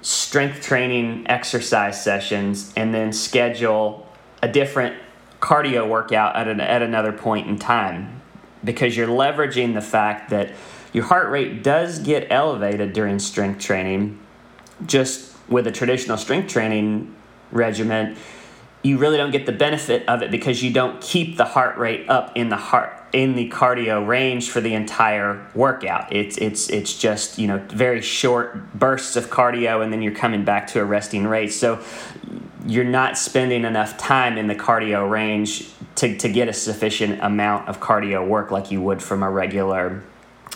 strength 0.03 0.63
training 0.63 1.27
exercise 1.29 2.03
sessions 2.03 2.73
and 2.77 2.95
then 2.95 3.13
schedule 3.13 4.06
a 4.43 4.49
different 4.49 4.97
cardio 5.41 5.89
workout 5.89 6.37
at, 6.37 6.49
an, 6.49 6.61
at 6.61 6.83
another 6.83 7.13
point 7.13 7.47
in 7.47 7.59
time 7.59 8.23
because 8.65 8.97
you're 8.97 9.09
leveraging 9.09 9.75
the 9.75 9.81
fact 9.81 10.31
that 10.31 10.53
your 10.93 11.05
heart 11.05 11.31
rate 11.31 11.63
does 11.63 11.99
get 11.99 12.27
elevated 12.31 12.93
during 12.93 13.19
strength 13.19 13.61
training. 13.61 14.19
Just 14.87 15.35
with 15.49 15.67
a 15.67 15.73
traditional 15.73 16.17
strength 16.17 16.51
training 16.51 17.15
regimen, 17.53 18.17
you 18.83 18.99
really 18.99 19.17
don't 19.17 19.31
get 19.31 19.47
the 19.47 19.53
benefit 19.53 20.09
of 20.09 20.23
it 20.23 20.31
because 20.31 20.63
you 20.63 20.73
don't 20.73 21.01
keep 21.01 21.37
the 21.37 21.45
heart 21.45 21.77
rate 21.77 22.09
up 22.09 22.33
in 22.37 22.49
the 22.49 22.57
heart 22.57 22.93
in 23.13 23.35
the 23.35 23.49
cardio 23.51 24.07
range 24.07 24.51
for 24.51 24.61
the 24.61 24.75
entire 24.75 25.47
workout. 25.55 26.13
It's 26.13 26.37
it's 26.39 26.69
it's 26.69 26.97
just 26.99 27.39
you 27.39 27.49
know 27.49 27.59
very 27.69 28.01
short 28.01 28.75
bursts 28.75 29.17
of 29.17 29.29
cardio 29.29 29.83
and 29.83 29.93
then 29.93 30.03
you're 30.03 30.15
coming 30.15 30.45
back 30.45 30.67
to 30.69 30.81
a 30.81 30.85
resting 30.85 31.27
rate. 31.27 31.53
So 31.53 31.83
you're 32.67 32.85
not 32.85 33.17
spending 33.17 33.65
enough 33.65 33.97
time 33.97 34.37
in 34.37 34.47
the 34.47 34.55
cardio 34.55 35.09
range 35.09 35.71
to, 35.97 36.17
to 36.19 36.29
get 36.29 36.49
a 36.49 36.53
sufficient 36.53 37.21
amount 37.23 37.69
of 37.69 37.81
cardio 37.81 38.27
work 38.27 38.51
like 38.51 38.71
you 38.71 38.81
would 38.81 39.03
from 39.03 39.23
a 39.23 39.31
regular 39.31 40.03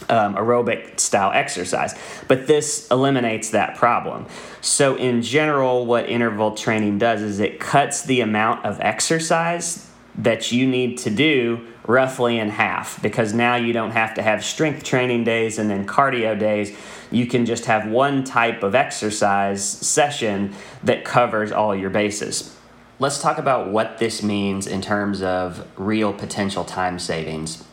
um, 0.08 0.34
aerobic 0.34 0.98
style 0.98 1.30
exercise. 1.32 1.94
But 2.26 2.46
this 2.46 2.88
eliminates 2.90 3.50
that 3.50 3.76
problem. 3.76 4.26
So, 4.60 4.96
in 4.96 5.22
general, 5.22 5.86
what 5.86 6.08
interval 6.08 6.54
training 6.56 6.98
does 6.98 7.22
is 7.22 7.38
it 7.38 7.60
cuts 7.60 8.04
the 8.04 8.20
amount 8.20 8.64
of 8.64 8.80
exercise 8.80 9.89
that 10.16 10.52
you 10.52 10.66
need 10.66 10.98
to 10.98 11.10
do 11.10 11.66
roughly 11.86 12.38
in 12.38 12.50
half 12.50 13.00
because 13.02 13.32
now 13.32 13.56
you 13.56 13.72
don't 13.72 13.92
have 13.92 14.14
to 14.14 14.22
have 14.22 14.44
strength 14.44 14.84
training 14.84 15.24
days 15.24 15.58
and 15.58 15.70
then 15.70 15.86
cardio 15.86 16.38
days. 16.38 16.76
You 17.10 17.26
can 17.26 17.46
just 17.46 17.64
have 17.64 17.88
one 17.88 18.22
type 18.24 18.62
of 18.62 18.74
exercise 18.74 19.64
session 19.64 20.54
that 20.84 21.04
covers 21.04 21.52
all 21.52 21.74
your 21.74 21.90
bases. 21.90 22.56
Let's 22.98 23.20
talk 23.20 23.38
about 23.38 23.70
what 23.70 23.98
this 23.98 24.22
means 24.22 24.66
in 24.66 24.82
terms 24.82 25.22
of 25.22 25.66
real 25.78 26.12
potential 26.12 26.64
time 26.64 26.98
savings. 26.98 27.64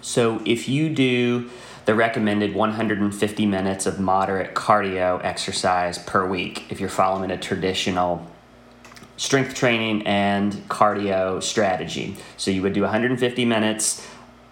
So 0.00 0.40
if 0.44 0.68
you 0.68 0.88
do 0.88 1.50
the 1.84 1.94
recommended 1.94 2.54
150 2.54 3.46
minutes 3.46 3.86
of 3.86 4.00
moderate 4.00 4.54
cardio 4.54 5.22
exercise 5.24 5.98
per 5.98 6.26
week, 6.26 6.64
if 6.70 6.80
you're 6.80 6.88
following 6.88 7.30
a 7.30 7.36
traditional 7.36 8.26
strength 9.16 9.54
training 9.54 10.06
and 10.06 10.52
cardio 10.68 11.42
strategy. 11.42 12.16
So 12.36 12.50
you 12.50 12.62
would 12.62 12.72
do 12.72 12.82
150 12.82 13.44
minutes 13.44 14.06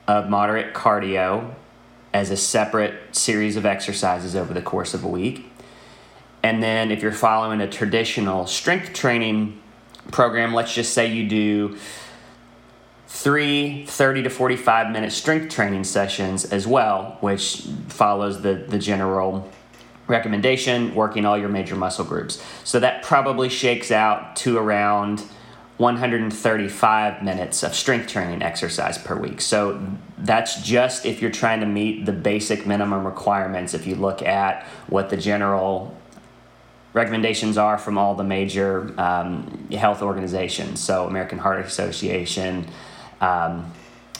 of 0.07 0.29
moderate 0.29 0.75
cardio 0.75 1.55
as 2.13 2.31
a 2.31 2.37
separate 2.37 3.15
series 3.15 3.57
of 3.57 3.67
exercises 3.67 4.37
over 4.37 4.55
the 4.55 4.63
course 4.63 4.95
of 4.95 5.05
a 5.05 5.09
week. 5.09 5.51
And 6.43 6.63
then 6.63 6.91
if 6.91 7.03
you're 7.03 7.13
following 7.13 7.61
a 7.61 7.69
traditional 7.69 8.47
strength 8.47 8.93
training 8.93 9.61
program, 10.13 10.55
let's 10.55 10.75
just 10.75 10.93
say 10.93 11.07
you 11.07 11.29
do 11.29 11.79
three 13.09 13.87
30 13.87 14.25
to 14.25 14.31
45 14.31 14.91
minute 14.91 15.13
strength 15.13 15.55
training 15.55 15.85
sessions 15.85 16.45
as 16.45 16.67
well, 16.67 17.17
which 17.21 17.67
follows 17.89 18.43
the, 18.43 18.55
the 18.55 18.79
general 18.79 19.51
recommendation 20.07 20.95
working 20.95 21.25
all 21.25 21.39
your 21.39 21.49
major 21.49 21.77
muscle 21.77 22.05
groups. 22.05 22.43
So 22.65 22.81
that 22.81 23.03
probably 23.03 23.49
shakes 23.49 23.91
out 23.91 24.37
to 24.37 24.59
around 24.59 25.25
135 25.79 27.23
minutes 27.23 27.63
of 27.65 27.75
strength 27.75 28.09
training 28.09 28.43
exercise 28.43 28.97
per 28.97 29.17
week. 29.17 29.41
So 29.41 29.85
that's 30.19 30.63
just 30.63 31.05
if 31.05 31.21
you're 31.21 31.33
trying 31.33 31.61
to 31.61 31.67
meet 31.67 32.07
the 32.07 32.13
basic 32.13 32.67
minimum 32.67 33.05
requirements. 33.05 33.75
If 33.75 33.87
you 33.87 33.97
look 33.97 34.23
at 34.23 34.65
what 34.87 35.11
the 35.11 35.17
general 35.17 35.97
recommendations 36.93 37.59
are 37.59 37.77
from 37.77 37.99
all 37.99 38.15
the 38.15 38.25
major 38.25 38.95
um, 39.01 39.69
health 39.73 40.01
organizations, 40.01 40.81
so 40.81 41.07
American 41.07 41.39
Heart 41.39 41.67
Association, 41.67 42.69
um, 43.21 43.73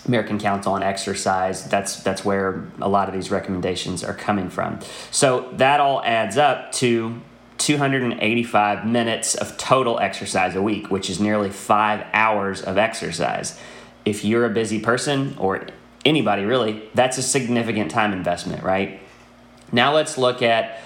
American 0.07 0.39
Council 0.39 0.73
on 0.73 0.83
Exercise. 0.83 1.65
That's 1.65 2.03
that's 2.03 2.25
where 2.25 2.65
a 2.81 2.89
lot 2.89 3.09
of 3.09 3.15
these 3.15 3.31
recommendations 3.31 4.05
are 4.05 4.15
coming 4.15 4.51
from. 4.51 4.81
So 5.11 5.51
that 5.55 5.81
all 5.81 6.03
adds 6.05 6.37
up 6.37 6.73
to 6.73 7.21
285 7.59 8.87
minutes 8.87 9.35
of 9.35 9.57
total 9.57 9.99
exercise 9.99 10.55
a 10.55 10.63
week, 10.63 10.91
which 10.91 11.09
is 11.09 11.21
nearly 11.21 11.51
five 11.51 12.05
hours 12.13 12.61
of 12.61 12.77
exercise. 12.77 13.59
If 14.05 14.25
you're 14.25 14.45
a 14.45 14.51
busy 14.51 14.81
person 14.81 15.35
or 15.39 15.67
anybody 16.05 16.45
really, 16.45 16.89
that's 16.95 17.17
a 17.17 17.23
significant 17.23 17.91
time 17.91 18.13
investment, 18.13 18.63
right? 18.63 19.01
Now 19.73 19.95
let's 19.95 20.19
look 20.19 20.43
at 20.43 20.81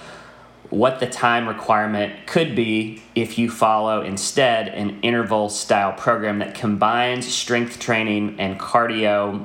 what 0.70 1.00
the 1.00 1.06
time 1.06 1.48
requirement 1.48 2.26
could 2.26 2.54
be 2.54 3.02
if 3.14 3.38
you 3.38 3.50
follow 3.50 4.02
instead 4.02 4.68
an 4.68 5.00
interval 5.00 5.48
style 5.48 5.92
program 5.92 6.40
that 6.40 6.54
combines 6.54 7.26
strength 7.26 7.78
training 7.78 8.38
and 8.38 8.60
cardio 8.60 9.44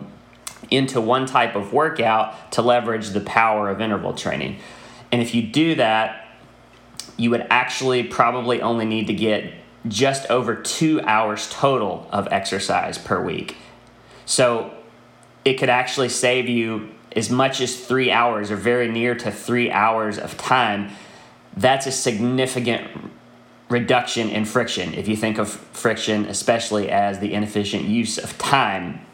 into 0.69 0.99
one 0.99 1.25
type 1.25 1.55
of 1.55 1.71
workout 1.71 2.51
to 2.51 2.61
leverage 2.61 3.09
the 3.09 3.21
power 3.21 3.69
of 3.69 3.79
interval 3.79 4.13
training. 4.13 4.57
And 5.11 5.21
if 5.21 5.33
you 5.33 5.43
do 5.43 5.75
that, 5.75 6.27
you 7.15 7.29
would 7.29 7.45
actually 7.49 8.03
probably 8.03 8.61
only 8.61 8.85
need 8.85 9.07
to 9.07 9.13
get 9.13 9.53
just 9.87 10.29
over 10.29 10.55
two 10.55 10.99
hours 11.01 11.49
total 11.49 12.07
of 12.11 12.27
exercise 12.31 12.97
per 12.97 13.21
week. 13.23 13.55
So 14.25 14.73
it 15.45 15.55
could 15.55 15.69
actually 15.69 16.09
save 16.09 16.49
you 16.49 16.89
as 17.15 17.29
much 17.29 17.61
as 17.61 17.85
three 17.85 18.11
hours 18.11 18.49
or 18.49 18.55
very 18.55 18.89
near 18.89 19.13
to 19.15 19.31
three 19.31 19.69
hours 19.69 20.17
of 20.17 20.37
time 20.37 20.91
that's 21.55 21.85
a 21.85 21.91
significant 21.91 22.89
reduction 23.69 24.29
in 24.29 24.45
friction. 24.45 24.93
If 24.93 25.07
you 25.07 25.15
think 25.15 25.37
of 25.37 25.49
friction 25.49 26.25
especially 26.25 26.89
as 26.89 27.19
the 27.19 27.33
inefficient 27.33 27.85
use 27.85 28.17
of 28.17 28.37
time. 28.37 29.05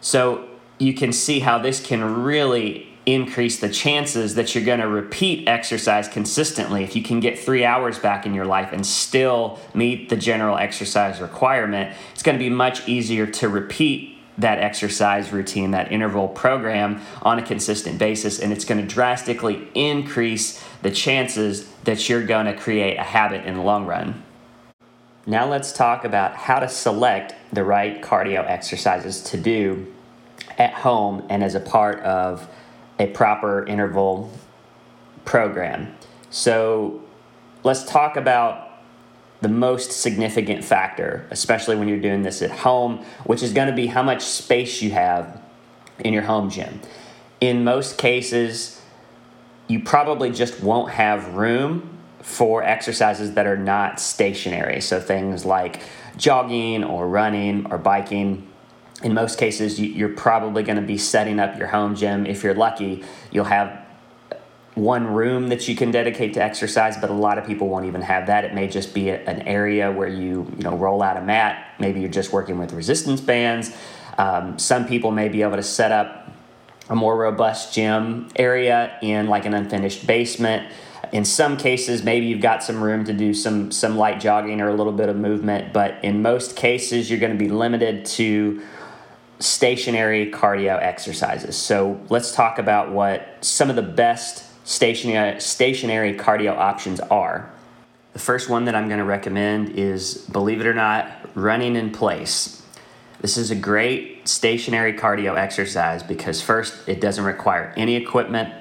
So 0.00 0.48
you 0.78 0.94
can 0.94 1.12
see 1.12 1.40
how 1.40 1.58
this 1.58 1.84
can 1.84 2.22
really 2.22 2.88
increase 3.06 3.60
the 3.60 3.68
chances 3.68 4.34
that 4.34 4.54
you're 4.54 4.64
going 4.64 4.80
to 4.80 4.88
repeat 4.88 5.46
exercise 5.46 6.08
consistently. 6.08 6.82
If 6.84 6.96
you 6.96 7.02
can 7.02 7.20
get 7.20 7.38
three 7.38 7.64
hours 7.64 7.98
back 7.98 8.24
in 8.24 8.32
your 8.32 8.46
life 8.46 8.72
and 8.72 8.86
still 8.86 9.58
meet 9.74 10.08
the 10.08 10.16
general 10.16 10.56
exercise 10.56 11.20
requirement 11.20 11.94
it's 12.12 12.22
going 12.22 12.38
to 12.38 12.42
be 12.42 12.48
much 12.50 12.88
easier 12.88 13.26
to 13.26 13.48
repeat 13.48 14.13
that 14.38 14.58
exercise 14.58 15.32
routine, 15.32 15.70
that 15.70 15.92
interval 15.92 16.28
program 16.28 17.00
on 17.22 17.38
a 17.38 17.42
consistent 17.42 17.98
basis, 17.98 18.38
and 18.38 18.52
it's 18.52 18.64
going 18.64 18.80
to 18.80 18.86
drastically 18.86 19.68
increase 19.74 20.62
the 20.82 20.90
chances 20.90 21.68
that 21.84 22.08
you're 22.08 22.24
going 22.24 22.46
to 22.46 22.56
create 22.56 22.96
a 22.96 23.02
habit 23.02 23.44
in 23.44 23.54
the 23.54 23.62
long 23.62 23.86
run. 23.86 24.22
Now, 25.26 25.48
let's 25.48 25.72
talk 25.72 26.04
about 26.04 26.36
how 26.36 26.58
to 26.58 26.68
select 26.68 27.34
the 27.52 27.64
right 27.64 28.02
cardio 28.02 28.44
exercises 28.46 29.22
to 29.24 29.38
do 29.38 29.92
at 30.58 30.74
home 30.74 31.24
and 31.30 31.42
as 31.42 31.54
a 31.54 31.60
part 31.60 32.00
of 32.00 32.46
a 32.98 33.06
proper 33.06 33.64
interval 33.66 34.30
program. 35.24 35.94
So, 36.30 37.02
let's 37.62 37.84
talk 37.84 38.16
about 38.16 38.73
the 39.44 39.48
most 39.50 39.92
significant 39.92 40.64
factor, 40.64 41.26
especially 41.30 41.76
when 41.76 41.86
you're 41.86 42.00
doing 42.00 42.22
this 42.22 42.40
at 42.40 42.50
home, 42.50 43.04
which 43.24 43.42
is 43.42 43.52
going 43.52 43.68
to 43.68 43.74
be 43.74 43.86
how 43.86 44.02
much 44.02 44.22
space 44.22 44.80
you 44.80 44.90
have 44.90 45.38
in 45.98 46.14
your 46.14 46.22
home 46.22 46.48
gym. 46.48 46.80
In 47.42 47.62
most 47.62 47.98
cases, 47.98 48.80
you 49.68 49.80
probably 49.80 50.30
just 50.30 50.62
won't 50.62 50.92
have 50.92 51.34
room 51.34 51.98
for 52.22 52.62
exercises 52.62 53.34
that 53.34 53.46
are 53.46 53.58
not 53.58 54.00
stationary. 54.00 54.80
So 54.80 54.98
things 54.98 55.44
like 55.44 55.82
jogging 56.16 56.82
or 56.82 57.06
running 57.06 57.70
or 57.70 57.76
biking. 57.76 58.48
In 59.02 59.12
most 59.12 59.36
cases, 59.36 59.78
you're 59.78 60.08
probably 60.08 60.62
going 60.62 60.76
to 60.76 60.86
be 60.86 60.96
setting 60.96 61.38
up 61.38 61.58
your 61.58 61.66
home 61.66 61.96
gym. 61.96 62.24
If 62.24 62.42
you're 62.42 62.54
lucky, 62.54 63.04
you'll 63.30 63.44
have 63.44 63.83
one 64.74 65.06
room 65.06 65.48
that 65.48 65.68
you 65.68 65.76
can 65.76 65.90
dedicate 65.92 66.34
to 66.34 66.42
exercise, 66.42 66.96
but 66.96 67.08
a 67.08 67.14
lot 67.14 67.38
of 67.38 67.46
people 67.46 67.68
won't 67.68 67.86
even 67.86 68.02
have 68.02 68.26
that. 68.26 68.44
It 68.44 68.54
may 68.54 68.66
just 68.66 68.92
be 68.92 69.10
a, 69.10 69.20
an 69.24 69.42
area 69.42 69.90
where 69.92 70.08
you 70.08 70.52
you 70.56 70.64
know 70.64 70.76
roll 70.76 71.02
out 71.02 71.16
a 71.16 71.22
mat. 71.22 71.74
Maybe 71.78 72.00
you're 72.00 72.08
just 72.08 72.32
working 72.32 72.58
with 72.58 72.72
resistance 72.72 73.20
bands. 73.20 73.70
Um, 74.18 74.58
some 74.58 74.86
people 74.86 75.10
may 75.10 75.28
be 75.28 75.42
able 75.42 75.56
to 75.56 75.62
set 75.62 75.92
up 75.92 76.32
a 76.88 76.96
more 76.96 77.16
robust 77.16 77.72
gym 77.72 78.28
area 78.36 78.98
in 79.00 79.28
like 79.28 79.46
an 79.46 79.54
unfinished 79.54 80.06
basement. 80.06 80.70
In 81.12 81.24
some 81.24 81.56
cases, 81.56 82.02
maybe 82.02 82.26
you've 82.26 82.42
got 82.42 82.62
some 82.62 82.82
room 82.82 83.04
to 83.04 83.12
do 83.12 83.32
some 83.32 83.70
some 83.70 83.96
light 83.96 84.18
jogging 84.20 84.60
or 84.60 84.68
a 84.68 84.74
little 84.74 84.92
bit 84.92 85.08
of 85.08 85.16
movement, 85.16 85.72
but 85.72 86.02
in 86.02 86.20
most 86.20 86.56
cases, 86.56 87.08
you're 87.08 87.20
going 87.20 87.32
to 87.32 87.38
be 87.38 87.48
limited 87.48 88.04
to 88.06 88.60
stationary 89.38 90.30
cardio 90.30 90.80
exercises. 90.80 91.56
So 91.56 92.00
let's 92.08 92.32
talk 92.32 92.58
about 92.58 92.90
what 92.90 93.38
some 93.40 93.70
of 93.70 93.76
the 93.76 93.82
best 93.82 94.44
stationary, 94.64 95.40
stationary 95.40 96.14
cardio 96.14 96.56
options 96.56 97.00
are. 97.00 97.50
The 98.12 98.18
first 98.18 98.48
one 98.48 98.64
that 98.64 98.74
I'm 98.74 98.88
going 98.88 98.98
to 98.98 99.04
recommend 99.04 99.70
is, 99.70 100.18
believe 100.32 100.60
it 100.60 100.66
or 100.66 100.74
not, 100.74 101.10
running 101.34 101.76
in 101.76 101.90
place. 101.90 102.62
This 103.20 103.36
is 103.36 103.50
a 103.50 103.56
great 103.56 104.28
stationary 104.28 104.94
cardio 104.94 105.36
exercise 105.36 106.02
because, 106.02 106.42
first, 106.42 106.88
it 106.88 107.00
doesn't 107.00 107.24
require 107.24 107.72
any 107.76 107.96
equipment. 107.96 108.52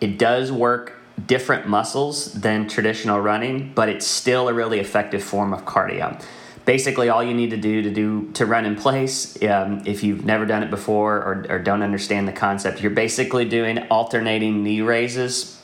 It 0.00 0.18
does 0.18 0.52
work 0.52 0.98
different 1.26 1.68
muscles 1.68 2.32
than 2.32 2.68
traditional 2.68 3.20
running, 3.20 3.72
but 3.74 3.88
it's 3.88 4.06
still 4.06 4.48
a 4.48 4.54
really 4.54 4.80
effective 4.80 5.22
form 5.22 5.52
of 5.52 5.64
cardio 5.64 6.22
basically 6.64 7.08
all 7.08 7.22
you 7.22 7.34
need 7.34 7.50
to 7.50 7.56
do 7.56 7.82
to 7.82 7.90
do 7.90 8.30
to 8.32 8.46
run 8.46 8.64
in 8.64 8.76
place 8.76 9.40
um, 9.42 9.82
if 9.86 10.02
you've 10.02 10.24
never 10.24 10.46
done 10.46 10.62
it 10.62 10.70
before 10.70 11.16
or, 11.16 11.46
or 11.48 11.58
don't 11.58 11.82
understand 11.82 12.28
the 12.28 12.32
concept 12.32 12.80
you're 12.80 12.90
basically 12.90 13.44
doing 13.44 13.78
alternating 13.90 14.62
knee 14.62 14.80
raises 14.80 15.62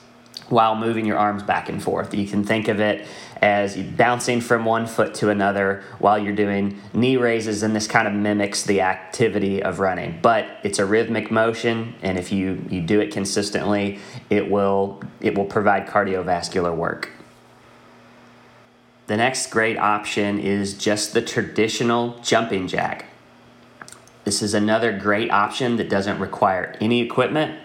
while 0.48 0.74
moving 0.74 1.04
your 1.04 1.18
arms 1.18 1.42
back 1.42 1.68
and 1.68 1.82
forth. 1.82 2.14
You 2.14 2.26
can 2.26 2.44
think 2.44 2.68
of 2.68 2.80
it 2.80 3.06
as 3.40 3.76
bouncing 3.76 4.40
from 4.40 4.64
one 4.64 4.86
foot 4.86 5.14
to 5.14 5.30
another 5.30 5.84
while 5.98 6.18
you're 6.18 6.34
doing 6.34 6.80
knee 6.92 7.16
raises 7.16 7.62
and 7.62 7.74
this 7.76 7.86
kind 7.86 8.08
of 8.08 8.14
mimics 8.14 8.64
the 8.64 8.80
activity 8.80 9.62
of 9.62 9.78
running. 9.78 10.18
But 10.20 10.46
it's 10.64 10.78
a 10.78 10.86
rhythmic 10.86 11.30
motion 11.30 11.94
and 12.02 12.18
if 12.18 12.32
you 12.32 12.64
you 12.68 12.80
do 12.80 13.00
it 13.00 13.12
consistently 13.12 14.00
it 14.30 14.50
will 14.50 15.02
it 15.20 15.36
will 15.36 15.44
provide 15.44 15.86
cardiovascular 15.86 16.74
work 16.74 17.10
the 19.08 19.16
next 19.16 19.50
great 19.50 19.78
option 19.78 20.38
is 20.38 20.74
just 20.74 21.14
the 21.14 21.22
traditional 21.22 22.18
jumping 22.20 22.68
jack. 22.68 23.06
This 24.24 24.42
is 24.42 24.52
another 24.52 24.96
great 24.96 25.30
option 25.30 25.76
that 25.76 25.88
doesn't 25.88 26.18
require 26.18 26.76
any 26.78 27.00
equipment. 27.00 27.58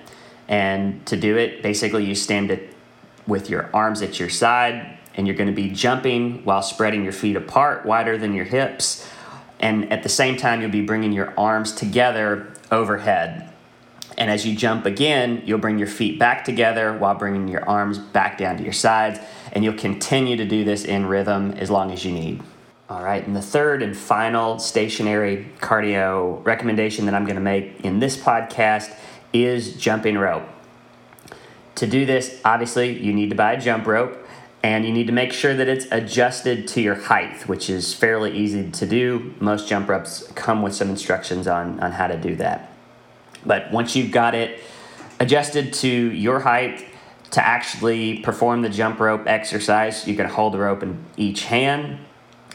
And 0.48 1.06
to 1.06 1.18
do 1.18 1.36
it, 1.36 1.62
basically, 1.62 2.06
you 2.06 2.16
stand 2.16 2.50
it 2.50 2.74
with 3.28 3.50
your 3.50 3.70
arms 3.74 4.02
at 4.02 4.22
your 4.22 4.30
side 4.30 4.98
and 5.16 5.28
you're 5.28 5.36
going 5.36 5.50
to 5.50 5.56
be 5.56 5.70
jumping 5.70 6.46
while 6.46 6.62
spreading 6.62 7.04
your 7.04 7.12
feet 7.12 7.36
apart, 7.36 7.86
wider 7.86 8.18
than 8.18 8.34
your 8.34 8.46
hips. 8.46 9.08
And 9.60 9.92
at 9.92 10.02
the 10.02 10.10
same 10.10 10.38
time, 10.38 10.62
you'll 10.62 10.72
be 10.72 10.86
bringing 10.86 11.12
your 11.12 11.34
arms 11.38 11.74
together 11.74 12.54
overhead. 12.72 13.53
And 14.18 14.30
as 14.30 14.46
you 14.46 14.56
jump 14.56 14.86
again, 14.86 15.42
you'll 15.46 15.60
bring 15.60 15.78
your 15.78 15.88
feet 15.88 16.20
back 16.20 16.46
together 16.46 16.94
while 16.94 17.16
bringing 17.16 17.48
your 17.48 17.68
arms 17.68 17.98
back 17.98 18.38
down 18.38 18.58
to 18.58 18.64
your 18.64 18.74
sides. 18.74 19.20
And 19.52 19.64
you'll 19.64 19.74
continue 19.74 20.36
to 20.38 20.46
do 20.46 20.64
this 20.64 20.86
in 20.86 21.06
rhythm 21.06 21.52
as 21.52 21.70
long 21.70 21.92
as 21.92 22.06
you 22.06 22.12
need. 22.12 22.42
All 22.90 23.02
right, 23.02 23.26
and 23.26 23.36
the 23.36 23.42
third 23.42 23.82
and 23.82 23.98
final 23.98 24.60
stationary 24.60 25.48
cardio 25.60 26.46
recommendation 26.46 27.06
that 27.06 27.16
I'm 27.16 27.24
going 27.24 27.38
to 27.38 27.42
make 27.42 27.82
in 27.82 28.00
this 28.00 28.18
podcast 28.18 28.94
is 29.32 29.76
jumping 29.78 30.18
rope. 30.18 30.44
To 31.76 31.88
do 31.88 32.06
this, 32.06 32.40
obviously, 32.46 33.00
you 33.00 33.14
need 33.14 33.30
to 33.30 33.36
buy 33.36 33.54
a 33.54 33.60
jump 33.60 33.88
rope 33.88 34.20
and 34.62 34.86
you 34.86 34.94
need 34.94 35.08
to 35.08 35.14
make 35.14 35.34
sure 35.34 35.54
that 35.54 35.68
it's 35.68 35.86
adjusted 35.92 36.68
to 36.70 36.82
your 36.82 36.96
height, 36.96 37.48
which 37.48 37.70
is 37.70 37.94
fairly 37.94 38.32
easy 38.38 38.70
to 38.72 38.86
do. 38.86 39.34
Most 39.40 39.68
jump 39.68 39.90
ropes 39.90 40.28
come 40.36 40.62
with 40.62 40.76
some 40.76 40.90
instructions 40.90 41.48
on, 41.48 41.80
on 41.80 41.94
how 41.94 42.08
to 42.08 42.18
do 42.18 42.36
that. 42.36 42.73
But 43.46 43.72
once 43.72 43.96
you've 43.96 44.12
got 44.12 44.36
it 44.36 44.62
adjusted 45.20 45.74
to 45.74 45.88
your 45.88 46.40
height, 46.40 46.86
to 47.34 47.44
actually 47.44 48.20
perform 48.20 48.62
the 48.62 48.70
jump 48.70 49.00
rope 49.00 49.24
exercise, 49.26 50.08
you're 50.08 50.16
going 50.16 50.30
to 50.30 50.36
hold 50.36 50.54
the 50.54 50.60
rope 50.60 50.84
in 50.84 51.04
each 51.18 51.46
hand. 51.46 51.98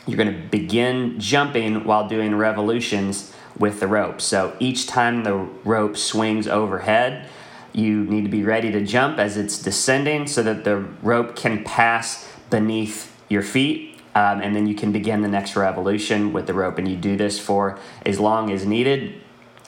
You're 0.06 0.16
going 0.16 0.32
to 0.32 0.48
begin 0.50 1.18
jumping 1.18 1.82
while 1.82 2.06
doing 2.06 2.36
revolutions 2.36 3.34
with 3.58 3.80
the 3.80 3.88
rope. 3.88 4.20
So 4.20 4.56
each 4.60 4.86
time 4.86 5.24
the 5.24 5.34
rope 5.34 5.96
swings 5.96 6.46
overhead, 6.46 7.28
you 7.72 8.04
need 8.04 8.22
to 8.22 8.30
be 8.30 8.44
ready 8.44 8.70
to 8.70 8.84
jump 8.84 9.18
as 9.18 9.36
it's 9.36 9.60
descending 9.60 10.28
so 10.28 10.44
that 10.44 10.62
the 10.62 10.76
rope 10.76 11.34
can 11.34 11.64
pass 11.64 12.30
beneath 12.48 13.12
your 13.28 13.42
feet. 13.42 13.98
Um, 14.14 14.40
and 14.40 14.54
then 14.54 14.68
you 14.68 14.76
can 14.76 14.92
begin 14.92 15.22
the 15.22 15.28
next 15.28 15.56
revolution 15.56 16.32
with 16.32 16.46
the 16.46 16.54
rope. 16.54 16.78
And 16.78 16.86
you 16.86 16.96
do 16.96 17.16
this 17.16 17.40
for 17.40 17.80
as 18.06 18.20
long 18.20 18.52
as 18.52 18.64
needed. 18.64 19.20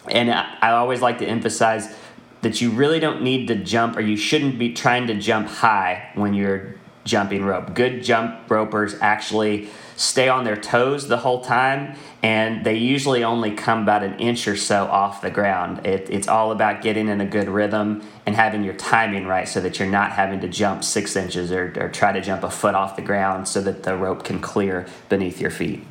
And 0.08 0.30
I, 0.30 0.72
always 0.72 1.00
like 1.00 1.18
to 1.18 1.26
emphasize 1.26 1.94
that 2.42 2.60
you 2.60 2.70
really 2.70 3.00
don't 3.00 3.22
need 3.22 3.48
to 3.48 3.54
jump 3.54 3.96
or 3.96 4.00
you 4.00 4.16
shouldn't 4.16 4.58
be 4.58 4.72
trying 4.72 5.06
to 5.08 5.14
jump 5.14 5.48
high 5.48 6.10
when 6.14 6.32
you're 6.32 6.74
jumping 7.04 7.44
rope. 7.44 7.74
Good 7.74 8.02
jump 8.02 8.50
ropers 8.50 8.94
actually 9.00 9.68
stay 9.96 10.28
on 10.28 10.44
their 10.44 10.56
toes 10.56 11.08
the 11.08 11.18
whole 11.18 11.42
time 11.42 11.96
and 12.22 12.64
they 12.64 12.76
usually 12.76 13.22
only 13.24 13.54
come 13.54 13.82
about 13.82 14.02
an 14.02 14.18
inch 14.18 14.48
or 14.48 14.56
so 14.56 14.84
off 14.86 15.20
the 15.20 15.30
ground. 15.30 15.86
It, 15.86 16.08
it's 16.10 16.28
all 16.28 16.52
about 16.52 16.82
getting 16.82 17.08
in 17.08 17.20
a 17.20 17.26
good 17.26 17.48
rhythm 17.48 18.02
and 18.24 18.34
having 18.34 18.64
your 18.64 18.74
timing 18.74 19.26
right 19.26 19.48
so 19.48 19.60
that 19.60 19.78
you're 19.78 19.90
not 19.90 20.12
having 20.12 20.40
to 20.40 20.48
jump 20.48 20.84
six 20.84 21.16
inches 21.16 21.52
or, 21.52 21.74
or 21.78 21.88
try 21.88 22.12
to 22.12 22.20
jump 22.20 22.42
a 22.44 22.50
foot 22.50 22.74
off 22.74 22.96
the 22.96 23.02
ground 23.02 23.48
so 23.48 23.60
that 23.60 23.82
the 23.82 23.96
rope 23.96 24.24
can 24.24 24.40
clear 24.40 24.86
beneath 25.08 25.40
your 25.40 25.50
feet. 25.50 25.84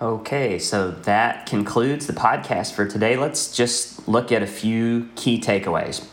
Okay, 0.00 0.58
so 0.58 0.92
that 0.92 1.44
concludes 1.44 2.06
the 2.06 2.14
podcast 2.14 2.72
for 2.72 2.86
today. 2.86 3.18
Let's 3.18 3.54
just 3.54 4.08
look 4.08 4.32
at 4.32 4.42
a 4.42 4.46
few 4.46 5.10
key 5.14 5.38
takeaways. 5.38 6.06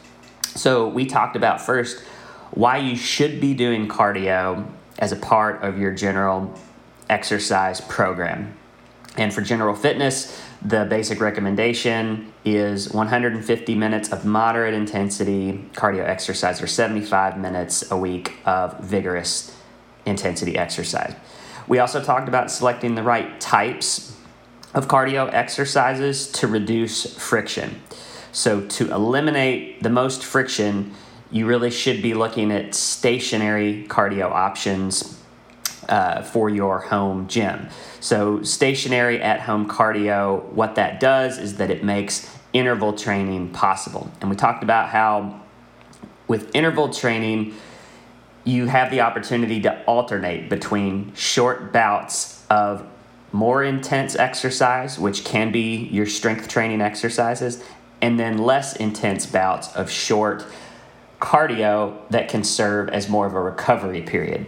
So, 0.43 0.89
we 0.89 1.06
talked 1.06 1.38
about 1.38 1.62
first 1.62 2.04
why 2.52 2.80
you 2.80 2.97
should 2.97 3.39
be 3.39 3.54
doing 3.54 3.88
cardio 3.88 4.67
as 5.00 5.13
a 5.13 5.15
part 5.15 5.63
of 5.63 5.78
your 5.78 5.93
general 5.93 6.54
exercise 7.10 7.80
program. 7.80 8.58
And 9.15 9.34
for 9.34 9.39
general 9.39 9.73
fitness, 9.73 10.38
the 10.62 10.84
basic 10.84 11.21
recommendation 11.21 12.34
is 12.43 12.91
150 12.91 13.73
minutes 13.76 14.12
of 14.12 14.26
moderate 14.26 14.73
intensity 14.73 15.63
cardio 15.76 16.04
exercise 16.06 16.62
or 16.62 16.67
75 16.67 17.39
minutes 17.39 17.89
a 17.89 17.95
week 17.95 18.34
of 18.45 18.82
vigorous 18.82 19.56
intensity 20.06 20.58
exercise. 20.58 21.15
We 21.68 21.80
also 21.80 22.02
talked 22.02 22.28
about 22.28 22.50
selecting 22.50 22.96
the 22.96 23.04
right 23.04 23.40
types 23.40 24.16
of 24.74 24.88
cardio 24.88 25.32
exercises 25.32 26.32
to 26.34 26.48
reduce 26.48 27.18
friction. 27.18 27.82
So, 28.32 28.62
to 28.62 28.92
eliminate 28.92 29.82
the 29.82 29.90
most 29.90 30.24
friction, 30.24 30.94
you 31.32 31.46
really 31.46 31.72
should 31.72 32.02
be 32.02 32.14
looking 32.14 32.52
at 32.52 32.76
stationary 32.76 33.86
cardio 33.88 34.30
options 34.32 35.20
uh, 35.90 36.22
for 36.22 36.50
your 36.50 36.80
home 36.80 37.28
gym. 37.28 37.70
So, 38.00 38.44
stationary 38.44 39.22
at 39.22 39.42
home 39.42 39.68
cardio, 39.68 40.44
what 40.52 40.76
that 40.76 41.00
does 41.00 41.38
is 41.38 41.58
that 41.58 41.72
it 41.72 41.84
makes 41.84 42.30
interval 42.54 42.94
training 42.94 43.50
possible. 43.50 44.12
And 44.22 44.30
we 44.30 44.36
talked 44.36 44.64
about 44.64 44.90
how 44.90 45.42
with 46.28 46.54
interval 46.54 46.94
training, 46.94 47.56
you 48.48 48.68
have 48.68 48.90
the 48.92 49.02
opportunity 49.02 49.60
to 49.60 49.84
alternate 49.84 50.50
between 50.50 51.14
short 51.14 51.74
bouts 51.74 52.46
of 52.50 52.88
more 53.34 53.62
intense 53.62 54.16
exercise, 54.16 54.98
which 54.98 55.26
can 55.26 55.52
be 55.52 55.90
your 55.92 56.06
strength 56.06 56.48
training 56.48 56.80
exercises, 56.80 57.62
and 58.02 58.18
then 58.18 58.38
less 58.38 58.78
intense 58.78 59.26
bouts 59.26 59.76
of 59.76 59.92
short 59.92 60.46
cardio 61.20 61.98
that 62.10 62.30
can 62.30 62.42
serve 62.42 62.88
as 62.90 63.10
more 63.10 63.28
of 63.28 63.34
a 63.34 63.42
recovery 63.42 64.02
period. 64.02 64.46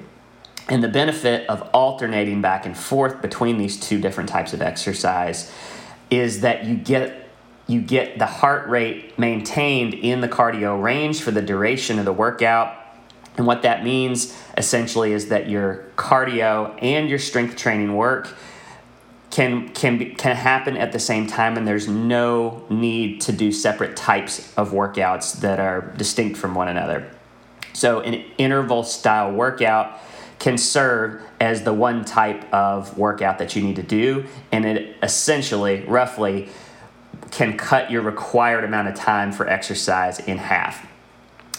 And 0.69 0.81
the 0.81 0.87
benefit 0.87 1.49
of 1.49 1.61
alternating 1.73 2.41
back 2.41 2.65
and 2.65 2.77
forth 2.77 3.21
between 3.21 3.57
these 3.57 3.77
two 3.77 3.99
different 3.99 4.29
types 4.29 4.53
of 4.53 4.61
exercise 4.61 5.51
is 6.09 6.39
that 6.41 6.63
you 6.63 6.75
get 6.75 7.25
you 7.67 7.81
get 7.81 8.17
the 8.17 8.25
heart 8.25 8.67
rate 8.67 9.19
maintained 9.19 9.93
in 9.93 10.21
the 10.21 10.27
cardio 10.27 10.81
range 10.81 11.21
for 11.21 11.29
the 11.29 11.41
duration 11.41 11.99
of 11.99 12.05
the 12.05 12.13
workout 12.13 12.75
and 13.39 13.47
what 13.47 13.61
that 13.61 13.85
means 13.85 14.37
essentially 14.57 15.13
is 15.13 15.29
that 15.29 15.49
your 15.49 15.85
cardio 15.95 16.77
and 16.83 17.09
your 17.09 17.19
strength 17.19 17.55
training 17.55 17.95
work 17.95 18.35
can 19.31 19.69
can 19.69 19.97
be, 19.97 20.07
can 20.07 20.35
happen 20.35 20.75
at 20.75 20.91
the 20.91 20.99
same 20.99 21.25
time 21.25 21.55
and 21.55 21.65
there's 21.65 21.87
no 21.87 22.65
need 22.69 23.21
to 23.21 23.31
do 23.31 23.53
separate 23.53 23.95
types 23.95 24.53
of 24.57 24.71
workouts 24.71 25.39
that 25.39 25.57
are 25.57 25.93
distinct 25.95 26.35
from 26.37 26.53
one 26.53 26.67
another. 26.67 27.09
So 27.71 28.01
an 28.01 28.25
interval 28.37 28.83
style 28.83 29.31
workout 29.31 30.01
can 30.39 30.57
serve 30.57 31.21
as 31.39 31.63
the 31.63 31.73
one 31.73 32.03
type 32.03 32.53
of 32.53 32.97
workout 32.97 33.37
that 33.37 33.55
you 33.55 33.63
need 33.63 33.77
to 33.77 33.83
do 33.83 34.25
and 34.51 34.65
it 34.65 34.97
essentially 35.01 35.85
roughly 35.85 36.49
can 37.31 37.55
cut 37.55 37.89
your 37.89 38.01
required 38.01 38.65
amount 38.65 38.89
of 38.89 38.95
time 38.95 39.31
for 39.31 39.47
exercise 39.47 40.19
in 40.19 40.37
half. 40.37 40.88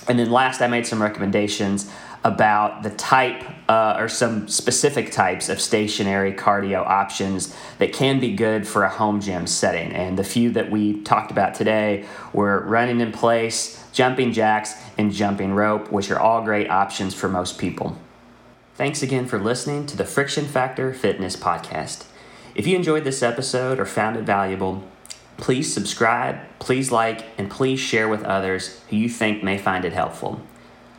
And 0.09 0.19
then 0.19 0.31
last, 0.31 0.61
I 0.61 0.67
made 0.67 0.87
some 0.87 1.03
recommendations 1.03 1.91
about 2.23 2.83
the 2.83 2.91
type 2.91 3.43
uh, 3.69 3.97
or 3.99 4.09
some 4.09 4.47
specific 4.47 5.11
types 5.11 5.49
of 5.49 5.61
stationary 5.61 6.33
cardio 6.33 6.87
options 6.87 7.57
that 7.79 7.93
can 7.93 8.21
be 8.21 8.35
good 8.35 8.67
for 8.67 8.85
a 8.85 8.91
home 8.91 9.21
gym 9.21 9.47
setting. 9.47 9.93
And 9.93 10.19
the 10.19 10.25
few 10.25 10.51
that 10.51 10.71
we 10.71 11.01
talked 11.03 11.31
about 11.31 11.55
today 11.55 12.05
were 12.33 12.61
running 12.67 13.01
in 13.01 13.11
place, 13.11 13.83
jumping 13.93 14.33
jacks, 14.33 14.75
and 14.99 15.13
jumping 15.13 15.55
rope, 15.55 15.91
which 15.91 16.11
are 16.11 16.21
all 16.21 16.43
great 16.43 16.69
options 16.69 17.15
for 17.15 17.29
most 17.29 17.59
people. 17.59 17.97
Thanks 18.75 19.03
again 19.03 19.27
for 19.27 19.39
listening 19.39 19.87
to 19.87 19.97
the 19.97 20.05
Friction 20.05 20.45
Factor 20.45 20.93
Fitness 20.93 21.37
Podcast. 21.37 22.05
If 22.55 22.67
you 22.67 22.77
enjoyed 22.77 23.05
this 23.05 23.23
episode 23.23 23.79
or 23.79 23.87
found 23.87 24.17
it 24.17 24.25
valuable, 24.25 24.85
Please 25.41 25.73
subscribe, 25.73 26.39
please 26.59 26.93
like, 26.93 27.25
and 27.39 27.51
please 27.51 27.81
share 27.81 28.09
with 28.09 28.23
others 28.25 28.83
who 28.91 28.97
you 28.97 29.09
think 29.09 29.43
may 29.43 29.57
find 29.57 29.87
it 29.87 29.95
helpful. 29.95 30.43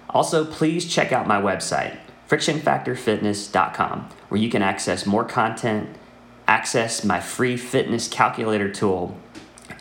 Also, 0.09 0.43
please 0.43 0.91
check 0.91 1.11
out 1.11 1.27
my 1.27 1.39
website, 1.39 1.97
frictionfactorfitness.com, 2.27 4.09
where 4.29 4.41
you 4.41 4.49
can 4.49 4.63
access 4.63 5.05
more 5.05 5.23
content, 5.23 5.95
access 6.47 7.03
my 7.05 7.19
free 7.19 7.55
fitness 7.55 8.07
calculator 8.07 8.69
tool, 8.69 9.15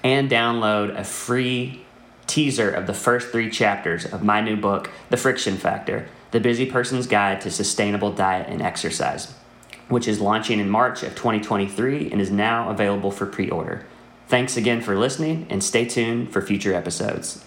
and 0.04 0.30
download 0.30 0.96
a 0.96 1.04
free 1.04 1.82
teaser 2.26 2.70
of 2.70 2.86
the 2.86 2.94
first 2.94 3.30
three 3.30 3.50
chapters 3.50 4.04
of 4.04 4.22
my 4.22 4.42
new 4.42 4.56
book, 4.56 4.90
The 5.08 5.16
Friction 5.16 5.56
Factor 5.56 6.06
The 6.32 6.38
Busy 6.38 6.66
Person's 6.66 7.06
Guide 7.06 7.40
to 7.40 7.50
Sustainable 7.50 8.12
Diet 8.12 8.46
and 8.48 8.60
Exercise, 8.60 9.32
which 9.88 10.06
is 10.06 10.20
launching 10.20 10.60
in 10.60 10.68
March 10.68 11.02
of 11.02 11.14
2023 11.16 12.12
and 12.12 12.20
is 12.20 12.30
now 12.30 12.68
available 12.68 13.10
for 13.10 13.24
pre 13.24 13.48
order. 13.48 13.86
Thanks 14.30 14.56
again 14.56 14.80
for 14.80 14.96
listening 14.96 15.48
and 15.50 15.62
stay 15.62 15.84
tuned 15.84 16.32
for 16.32 16.40
future 16.40 16.72
episodes. 16.72 17.44